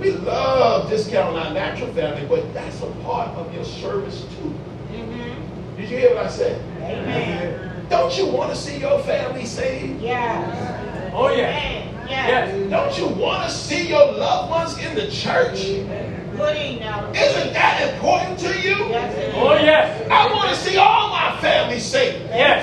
[0.00, 4.54] We love discounting our natural family, but that's a part of your service too.
[4.92, 5.76] Mm-hmm.
[5.76, 6.60] Did you hear what I said?
[6.82, 7.86] Amen.
[7.88, 10.00] Don't you want to see your family saved?
[10.00, 11.12] Yes.
[11.14, 11.48] Oh, yeah.
[11.48, 12.06] Amen.
[12.08, 12.54] Yes.
[12.54, 12.70] Yes.
[12.70, 15.62] Don't you want to see your loved ones in the church?
[15.62, 16.07] Good evening.
[16.40, 18.76] Isn't that important to you?
[18.90, 19.34] Yes.
[19.34, 20.08] Oh, yes.
[20.10, 22.30] I want to see all my family saved.
[22.30, 22.62] Yes.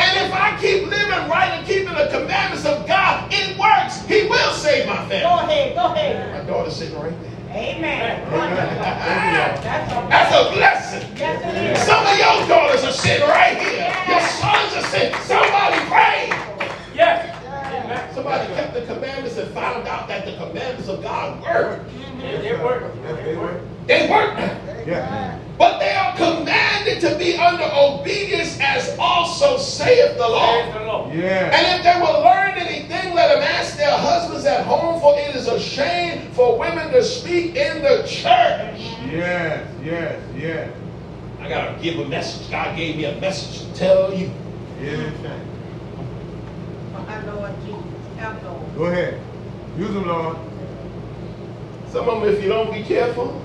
[0.00, 4.00] And if I keep living right and keeping the commandments of God, it works.
[4.06, 5.20] He will save my family.
[5.20, 5.76] Go ahead.
[5.76, 6.32] Go ahead.
[6.32, 7.30] My daughter's sitting right there.
[7.50, 8.32] Amen.
[8.32, 8.64] Wonderful.
[8.80, 11.16] That's a That's a blessing.
[11.16, 11.82] Yes, it is.
[11.84, 13.92] Some of your daughters are sitting right here.
[14.08, 15.18] Your sons are sitting.
[15.22, 16.32] Somebody prayed.
[16.94, 17.36] Yes.
[17.44, 18.14] Amen.
[18.14, 21.82] Somebody kept the commandments and found out that the commandments of God work.
[22.20, 22.92] They, they work.
[23.02, 23.54] They they work.
[23.54, 23.86] work.
[23.86, 24.36] They work.
[24.86, 25.38] Yeah.
[25.58, 31.14] But they are commanded to be under obedience as also saith the Praise Lord.
[31.14, 31.54] Yeah.
[31.54, 35.36] And if they will learn anything, let them ask their husbands at home, for it
[35.36, 38.80] is a shame for women to speak in the church.
[39.10, 40.72] Yes, yes, yes.
[41.40, 42.50] I gotta give a message.
[42.50, 44.30] God gave me a message to tell you.
[44.80, 45.46] It is shame.
[46.92, 47.84] My Lord Jesus.
[48.16, 48.76] Help, Lord.
[48.76, 49.20] Go ahead.
[49.76, 50.36] Use them, Lord.
[51.90, 53.42] Some of them, if you don't be careful,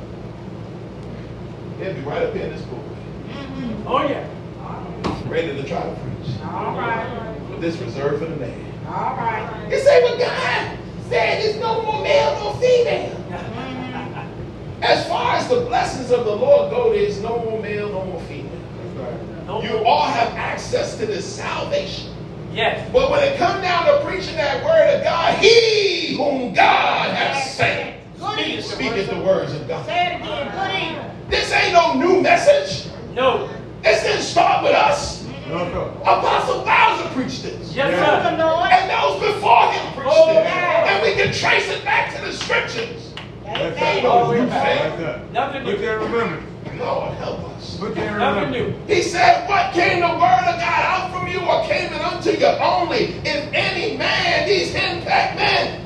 [1.80, 2.91] they'll be right up here in this pulpit,
[3.28, 3.88] Mm-hmm.
[3.88, 5.30] Oh, yeah.
[5.30, 6.36] ready to try to preach.
[6.43, 7.36] All right.
[7.50, 8.62] But this reserved for the man.
[8.88, 9.68] All right.
[9.72, 10.78] You say, but God
[11.10, 13.10] said there's no more male nor female.
[13.16, 14.84] Mm-hmm.
[14.84, 18.22] As far as the blessings of the Lord go, there's no more male, no more
[18.24, 18.52] female.
[18.96, 19.48] That's right.
[19.48, 19.88] No You more.
[19.88, 22.12] all have access to this salvation.
[22.54, 22.88] Yes.
[22.93, 27.54] But when it comes down to preaching that word of God, he whom God has
[27.56, 27.95] sent
[28.36, 28.62] Good evening.
[28.62, 29.86] speaketh the words of God.
[29.86, 30.52] Say it again.
[30.52, 31.30] Good evening.
[31.30, 32.92] This ain't no new message.
[33.14, 33.50] No.
[33.82, 35.24] This didn't start with us.
[35.48, 36.02] No, sir.
[36.02, 37.74] Apostle Bowser preached this.
[37.74, 38.36] Yes, sir.
[38.36, 38.70] the Lord.
[38.72, 40.44] And those before him preached Oh, it.
[40.44, 40.92] yeah.
[40.94, 43.14] And we can trace it back to the scriptures.
[43.44, 44.04] That's Amen.
[44.04, 44.06] right.
[44.06, 44.46] Oh, yeah.
[44.48, 45.32] That's.
[45.32, 45.78] Nothing Put new.
[45.78, 46.52] there in remembrance.
[46.80, 47.78] Lord, help us.
[47.80, 48.88] Put there in Nothing remembrance.
[48.90, 48.96] new.
[48.96, 52.32] He said, What came the word of God out from you or came it unto
[52.32, 53.14] you only?
[53.24, 55.82] If any man, these henpecked men,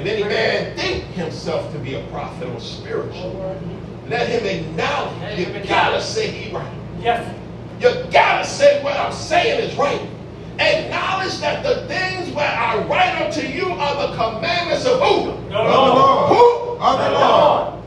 [0.00, 3.60] If any man think himself to be a prophet or spiritual,
[4.08, 5.38] let him acknowledge.
[5.38, 6.72] You gotta say he right.
[7.02, 7.36] Yes.
[7.80, 10.00] You gotta say what I'm saying is right.
[10.58, 15.24] Acknowledge that the things where I write unto you are the commandments of who?
[15.26, 15.98] The Of the Lord.
[15.98, 16.28] Lord.
[16.30, 16.82] Who?
[16.82, 17.84] Of the Lord.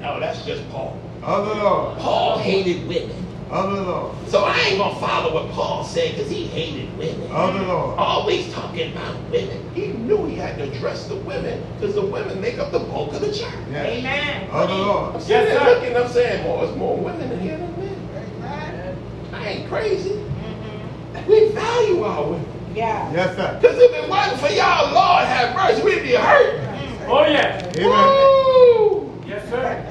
[0.00, 1.00] No, that's just Paul.
[1.22, 1.98] Of the Lord.
[1.98, 3.23] Paul hated women.
[3.50, 4.14] Of the Lord.
[4.28, 7.30] So I ain't gonna follow what Paul said because he hated women.
[7.30, 7.98] Of the Lord.
[7.98, 9.70] Always talking about women.
[9.74, 13.12] He knew he had to address the women because the women make up the bulk
[13.12, 13.52] of the church.
[13.70, 13.86] Yes.
[13.98, 14.50] Amen.
[14.50, 15.22] Of the I'm Lord.
[15.22, 15.80] sitting Yes, there sir.
[15.80, 18.96] looking, I'm saying, more, there's more women in here than men.
[19.34, 20.10] I ain't crazy.
[20.10, 21.30] Mm-hmm.
[21.30, 22.46] We value our women.
[22.74, 23.12] Yeah.
[23.12, 23.58] Yes, sir.
[23.60, 26.60] Because if it wasn't for y'all, Lord have mercy, we'd be hurt.
[26.60, 27.10] Mm-hmm.
[27.10, 27.76] Oh, yes.
[27.76, 27.86] Amen.
[28.90, 29.22] Woo!
[29.26, 29.90] Yes, sir.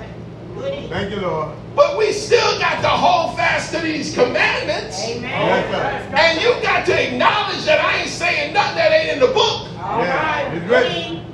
[0.89, 1.49] Thank you, Lord.
[1.93, 4.99] But we still got to hold fast to these commandments.
[5.03, 6.11] Amen.
[6.17, 9.69] And you got to acknowledge that I ain't saying nothing that ain't in the book.
[9.77, 10.57] All Yeah, right.
[10.57, 11.25] it's written.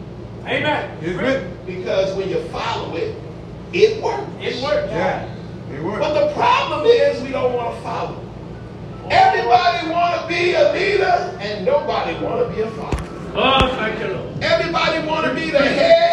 [0.45, 0.97] Amen.
[1.01, 1.57] It's written.
[1.66, 3.16] Because when you follow it,
[3.72, 4.30] it works.
[4.41, 4.91] It works.
[4.91, 5.34] Yeah.
[5.74, 5.99] It works.
[5.99, 8.22] But the problem is we don't want to follow.
[9.10, 13.07] Everybody want to be a leader and nobody want to be a father.
[13.34, 14.43] Oh, thank you, Lord.
[14.43, 16.09] Everybody want to be the head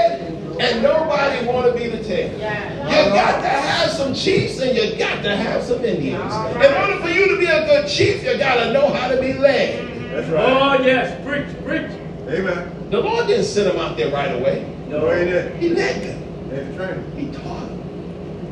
[0.61, 2.39] and nobody want to be the tail.
[2.39, 2.89] Yeah.
[2.89, 6.35] You got to have some chiefs and you got to have some Indians.
[6.35, 9.21] In order for you to be a good chief, you got to know how to
[9.21, 10.11] be led.
[10.11, 10.81] That's right.
[10.81, 11.25] Oh, yes.
[11.27, 11.91] Preach, preach.
[12.29, 12.91] Amen.
[12.91, 14.73] The Lord didn't send them out there right away.
[14.89, 15.59] No, he didn't.
[15.59, 16.53] He led them.
[16.53, 17.03] It's a.
[17.17, 17.76] He taught them.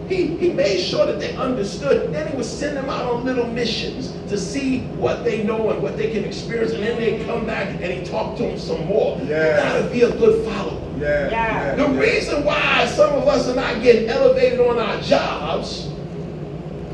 [0.09, 2.13] He, he made sure that they understood.
[2.13, 5.83] Then he would send them out on little missions to see what they know and
[5.83, 6.73] what they can experience.
[6.73, 9.19] And then they come back and he talked to them some more.
[9.25, 9.57] Yeah.
[9.57, 10.81] You gotta be a good follower.
[10.99, 11.31] Yeah.
[11.31, 11.75] Yeah.
[11.77, 15.93] The reason why some of us are not getting elevated on our jobs is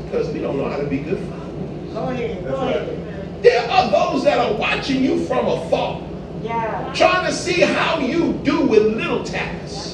[0.05, 1.93] because we don't know how to be good followers.
[1.93, 2.43] Go ahead.
[2.45, 3.43] Go ahead.
[3.43, 6.01] There are those that are watching you from afar,
[6.43, 6.91] Yeah.
[6.93, 9.90] trying to see how you do with little tasks.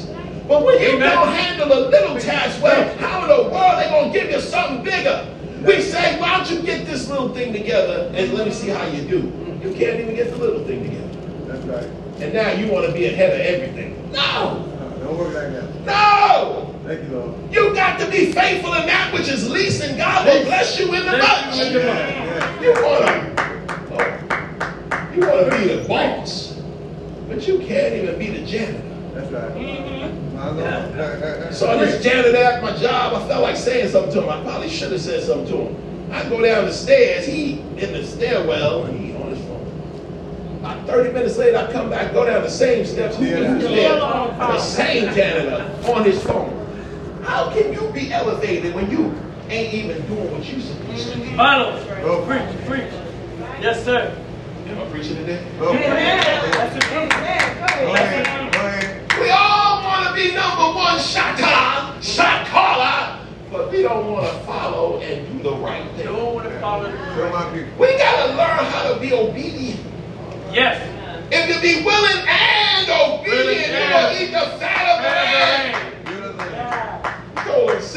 [0.47, 4.13] But when you don't handle a little task well, how in the world they gonna
[4.13, 5.27] give you something bigger?
[5.65, 8.85] We say, why don't you get this little thing together and let me see how
[8.87, 9.17] you do.
[9.61, 11.07] You can't even get the little thing together.
[11.47, 11.83] That's right.
[12.21, 14.11] And now you want to be ahead of everything.
[14.11, 14.19] No!
[14.19, 15.85] Uh, don't work like that.
[15.85, 16.73] No!
[16.85, 17.53] Thank you, Lord.
[17.53, 20.85] You got to be faithful in that which is least, and God will bless you
[20.93, 21.73] in the Bless you much.
[21.73, 22.61] the Yeah.
[22.61, 23.35] You wanna,
[23.91, 26.61] oh, you wanna be the boss,
[27.27, 28.86] but you can't even be the janitor.
[29.17, 29.51] That's right.
[29.55, 30.35] Mm-hmm.
[30.35, 31.53] My Lord.
[31.53, 34.29] So this janitor at my job, I felt like saying something to him.
[34.29, 36.11] I probably should have said something to him.
[36.13, 40.59] I go down the stairs, he in the stairwell, and he on his phone.
[40.59, 43.15] About 30 minutes later, I come back, go down the same steps.
[43.17, 43.53] Who Yeah.
[43.55, 43.99] was there?
[43.99, 46.53] The same janitor on his phone.
[47.23, 49.13] How can you be elevated when you
[49.49, 51.35] ain't even doing what you supposed to do?
[51.35, 51.83] Follow.
[52.03, 52.25] Go.
[52.25, 52.93] Preach, preach.
[53.61, 54.15] Yes, sir.
[54.67, 55.43] Am I preaching today?
[55.59, 55.73] Go.
[55.73, 57.11] That's the truth.
[57.11, 57.77] Amen.
[57.79, 58.46] Go Go ahead.
[60.17, 63.19] Be number one shot caller, shot caller,
[63.51, 66.05] but we don't want to follow and do the right thing.
[66.05, 67.33] Don't want to follow the Show truth.
[67.33, 67.71] my people.
[67.77, 69.79] We got to learn how to be obedient.
[70.51, 70.81] Yes.
[71.31, 76.05] If you be willing and obedient, you will eat the fat of the land.
[76.05, 76.45] Beautiful.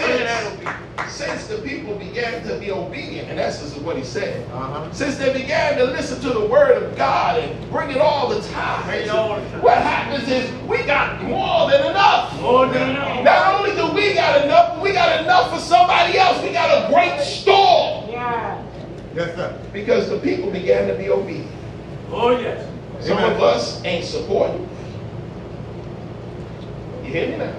[0.09, 0.77] Yeah.
[1.21, 3.97] He told him since, since the people began to be obedient, and that's just what
[3.97, 4.49] he said.
[4.51, 4.91] Uh-huh.
[4.93, 8.41] Since they began to listen to the word of God and bring it all the
[8.49, 9.63] time, Bring it all the time.
[9.63, 12.41] what happens is we got more than enough.
[12.41, 13.25] More than enough.
[13.25, 16.43] Not only do we got enough, but we got enough for somebody else.
[16.43, 18.63] We got a great store Yeah.
[19.15, 19.59] Yes, sir.
[19.73, 21.51] because the people began to be obedient.
[22.11, 22.65] Oh, yes.
[23.01, 23.33] Some Amen.
[23.37, 24.69] of us ain't supporting.
[27.05, 27.55] You hear me now?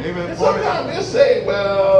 [0.00, 0.30] Amen.
[0.30, 1.99] And sometimes they'll say, well,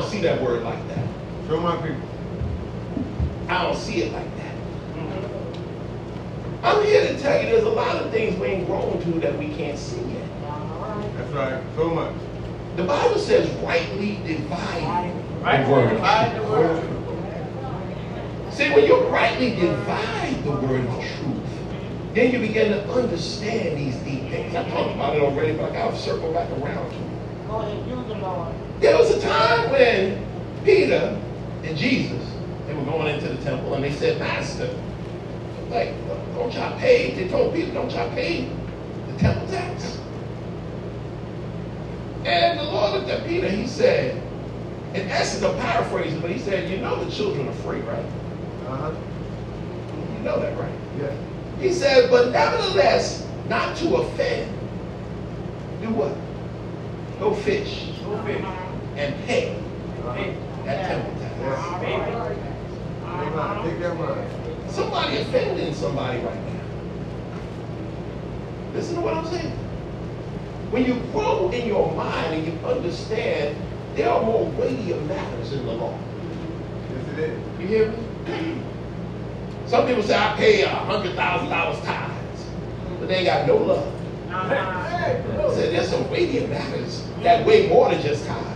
[0.00, 1.04] don't see that word like that.
[1.48, 2.08] Show my people.
[3.48, 4.54] I don't see it like that.
[4.94, 5.28] Mhm.
[6.62, 9.36] I'm here to tell you there's a lot of things we ain't grown to that
[9.36, 10.22] we can't see yet.
[11.16, 11.62] That's right.
[11.76, 12.12] So much.
[12.76, 15.10] The Bible says rightly divide
[15.42, 15.64] Right.
[15.66, 15.90] the word.
[15.90, 16.82] Divide the word.
[18.52, 23.96] See, when you rightly divide the word of truth, then you begin to understand these
[23.96, 24.54] deep things.
[24.54, 27.48] I talked about it already, but I gotta circle back around to it.
[27.48, 27.78] Go ahead.
[27.88, 28.54] Use the Lord.
[28.80, 30.24] There was a time when
[30.64, 31.20] Peter
[31.64, 32.24] and Jesus,
[32.66, 34.72] they were going into the temple and they said, Master,
[35.68, 35.92] like,
[36.34, 37.10] don't y'all pay?
[37.12, 38.48] They told Peter, don't y'all pay
[39.08, 39.98] the temple tax?
[42.24, 44.22] And the Lord looked at Peter, he said,
[44.94, 48.04] in essence, I'm paraphrasing, but he said, you know the children are free, right?
[48.68, 48.92] Uh-huh.
[50.16, 50.72] You know that, right?
[50.98, 51.18] Yes.
[51.58, 54.52] He said, but nevertheless, not to offend,
[55.80, 56.16] do what?
[57.18, 58.67] Go fish Go fish.
[58.98, 59.54] And pay
[60.14, 60.34] Hey,
[60.64, 61.34] that temple tax.
[61.40, 61.80] Yes.
[61.80, 62.42] baby.
[63.04, 63.64] Amen.
[63.64, 64.26] Take that word.
[64.70, 66.60] Somebody offending somebody right now.
[68.74, 69.52] Listen to what I'm saying.
[70.70, 73.56] When you grow in your mind and you understand
[73.94, 75.98] there are more weightier matters in the law.
[76.90, 77.60] Yes, it is.
[77.60, 77.88] You hear
[78.26, 78.60] me?
[79.66, 82.46] Some people say I pay a hundred thousand dollars tithes,
[82.98, 83.94] but they ain't got no love.
[84.30, 84.54] Uh-huh.
[84.54, 88.47] I said there's some weightier matters that weigh more than just tithes.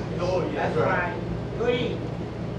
[0.62, 0.74] Yes.
[0.76, 1.14] That's right.
[1.58, 2.08] Good evening.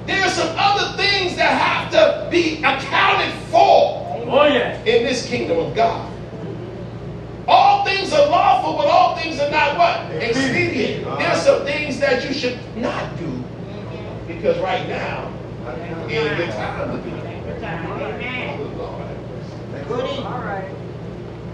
[0.05, 4.77] There's some other things that have to be accounted for Oh, yes.
[4.85, 6.11] in this kingdom of God.
[7.47, 10.11] All things are lawful, but all things are not what?
[10.21, 11.03] Expedient.
[11.05, 13.43] There are some things that you should not do
[14.27, 15.31] because right now
[16.09, 17.45] ain't a good time to do it.
[17.45, 17.85] Good time.
[18.01, 18.77] Amen.
[18.77, 19.87] Lord have mercy.
[19.87, 20.25] Good evening.
[20.25, 20.69] All right.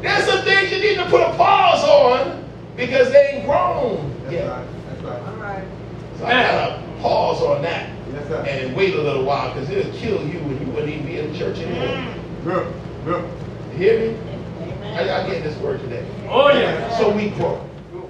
[0.01, 2.43] There's some things you need to put a pause on
[2.75, 4.49] because they ain't grown That's yet.
[4.49, 4.65] right.
[4.89, 5.19] That's right.
[5.19, 5.28] All right.
[6.19, 8.43] So I gotta pause on that Yes, sir.
[8.45, 11.31] and wait a little while because it'll kill you and you wouldn't even be in
[11.31, 11.87] the church anymore.
[11.87, 12.43] Mm.
[12.43, 12.73] Good.
[13.05, 13.29] Good.
[13.71, 14.17] You hear me?
[14.81, 15.07] How Amen.
[15.07, 16.05] y'all getting this word today?
[16.27, 16.97] Oh, yeah.
[16.97, 17.65] So we grow.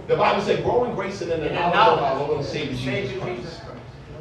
[0.07, 2.69] The Bible says, grow in grace and in the knowledge of our Lord and Savior
[2.75, 3.41] Jesus Savior Christ.
[3.61, 3.61] Christ.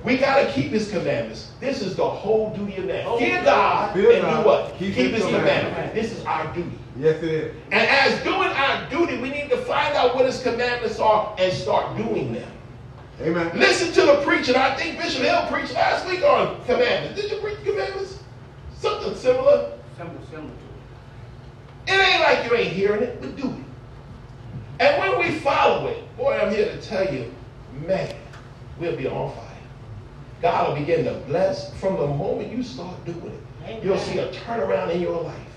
[0.04, 1.50] We gotta keep His commandments.
[1.60, 3.04] This is the whole duty of man.
[3.08, 4.42] Oh, Fear God Fear and God.
[4.42, 4.72] do what?
[4.78, 5.68] Keep Keep, His His commandments.
[5.76, 5.94] commandments.
[5.94, 6.78] This is our duty.
[6.98, 7.54] Yes, it is.
[7.72, 11.50] And as doing our duty, we need to find out what His commandments are and
[11.52, 12.50] start doing them.
[13.20, 13.50] Amen.
[13.58, 14.56] Listen to the preacher.
[14.56, 17.20] I think Bishop Hill preached last week on commandments.
[17.20, 18.18] Did you preach commandments?
[18.76, 19.72] Something similar.
[19.96, 20.50] Simple, simple.
[21.88, 23.64] It ain't like you ain't hearing it, but do it.
[24.80, 27.34] And when we follow it, boy, I'm here to tell you,
[27.86, 28.14] man,
[28.78, 29.44] we'll be on fire.
[30.40, 33.32] God will begin to bless from the moment you start doing
[33.66, 33.82] it.
[33.82, 35.47] You'll see a turnaround in your life.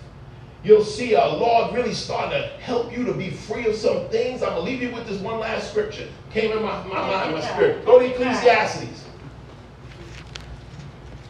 [0.63, 4.43] You'll see a Lord really starting to help you to be free of some things.
[4.43, 6.07] I'm going to leave you with this one last scripture.
[6.31, 7.83] Came in my, my mind, my spirit.
[7.85, 9.05] Go to Ecclesiastes,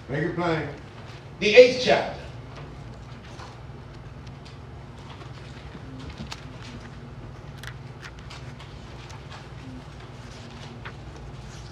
[0.10, 0.68] Make it plain.
[1.40, 2.20] the eighth chapter.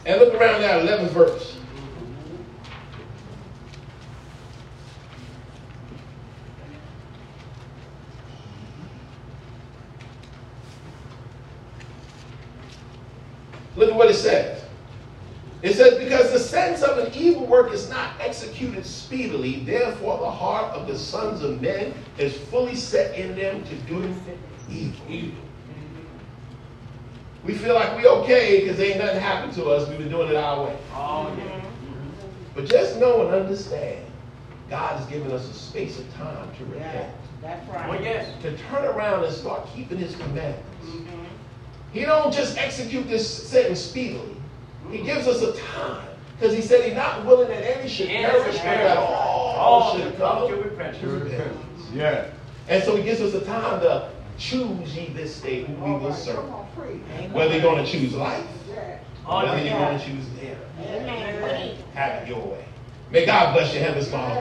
[0.06, 1.59] And look around that 11th verse.
[13.80, 14.62] Look at what it says.
[15.62, 20.30] It says, because the sentence of an evil work is not executed speedily, therefore the
[20.30, 24.14] heart of the sons of men is fully set in them to do
[24.70, 25.40] evil.
[27.46, 29.88] We feel like we're okay because ain't nothing happened to us.
[29.88, 30.78] We've been doing it our way.
[30.94, 31.66] Oh, yes.
[32.54, 34.06] But just know and understand,
[34.70, 38.04] God has given us a space of time to Yeah, repent, that's Oh, right.
[38.04, 38.30] yes.
[38.42, 40.86] to turn around and start keeping His commandments.
[40.86, 41.29] Mm-hmm.
[41.94, 44.36] He don't just execute this sentence speedily.
[44.92, 48.32] He gives us a time because He said He's not willing that any should Yes,
[48.32, 48.84] perish, but perish.
[48.84, 51.90] that all All should should come to repentance.
[51.94, 52.32] Yeah.
[52.68, 56.14] And so He gives us a time to choose ye this day who we will
[56.14, 56.46] serve.
[56.80, 57.34] Amen.
[57.34, 58.46] Whether you're going to choose life,
[59.26, 59.66] whether yes.
[59.66, 61.02] you're going to choose error.
[61.02, 61.78] Amen.
[61.94, 62.66] Have it your way.
[63.12, 64.40] May God bless your heavenly smile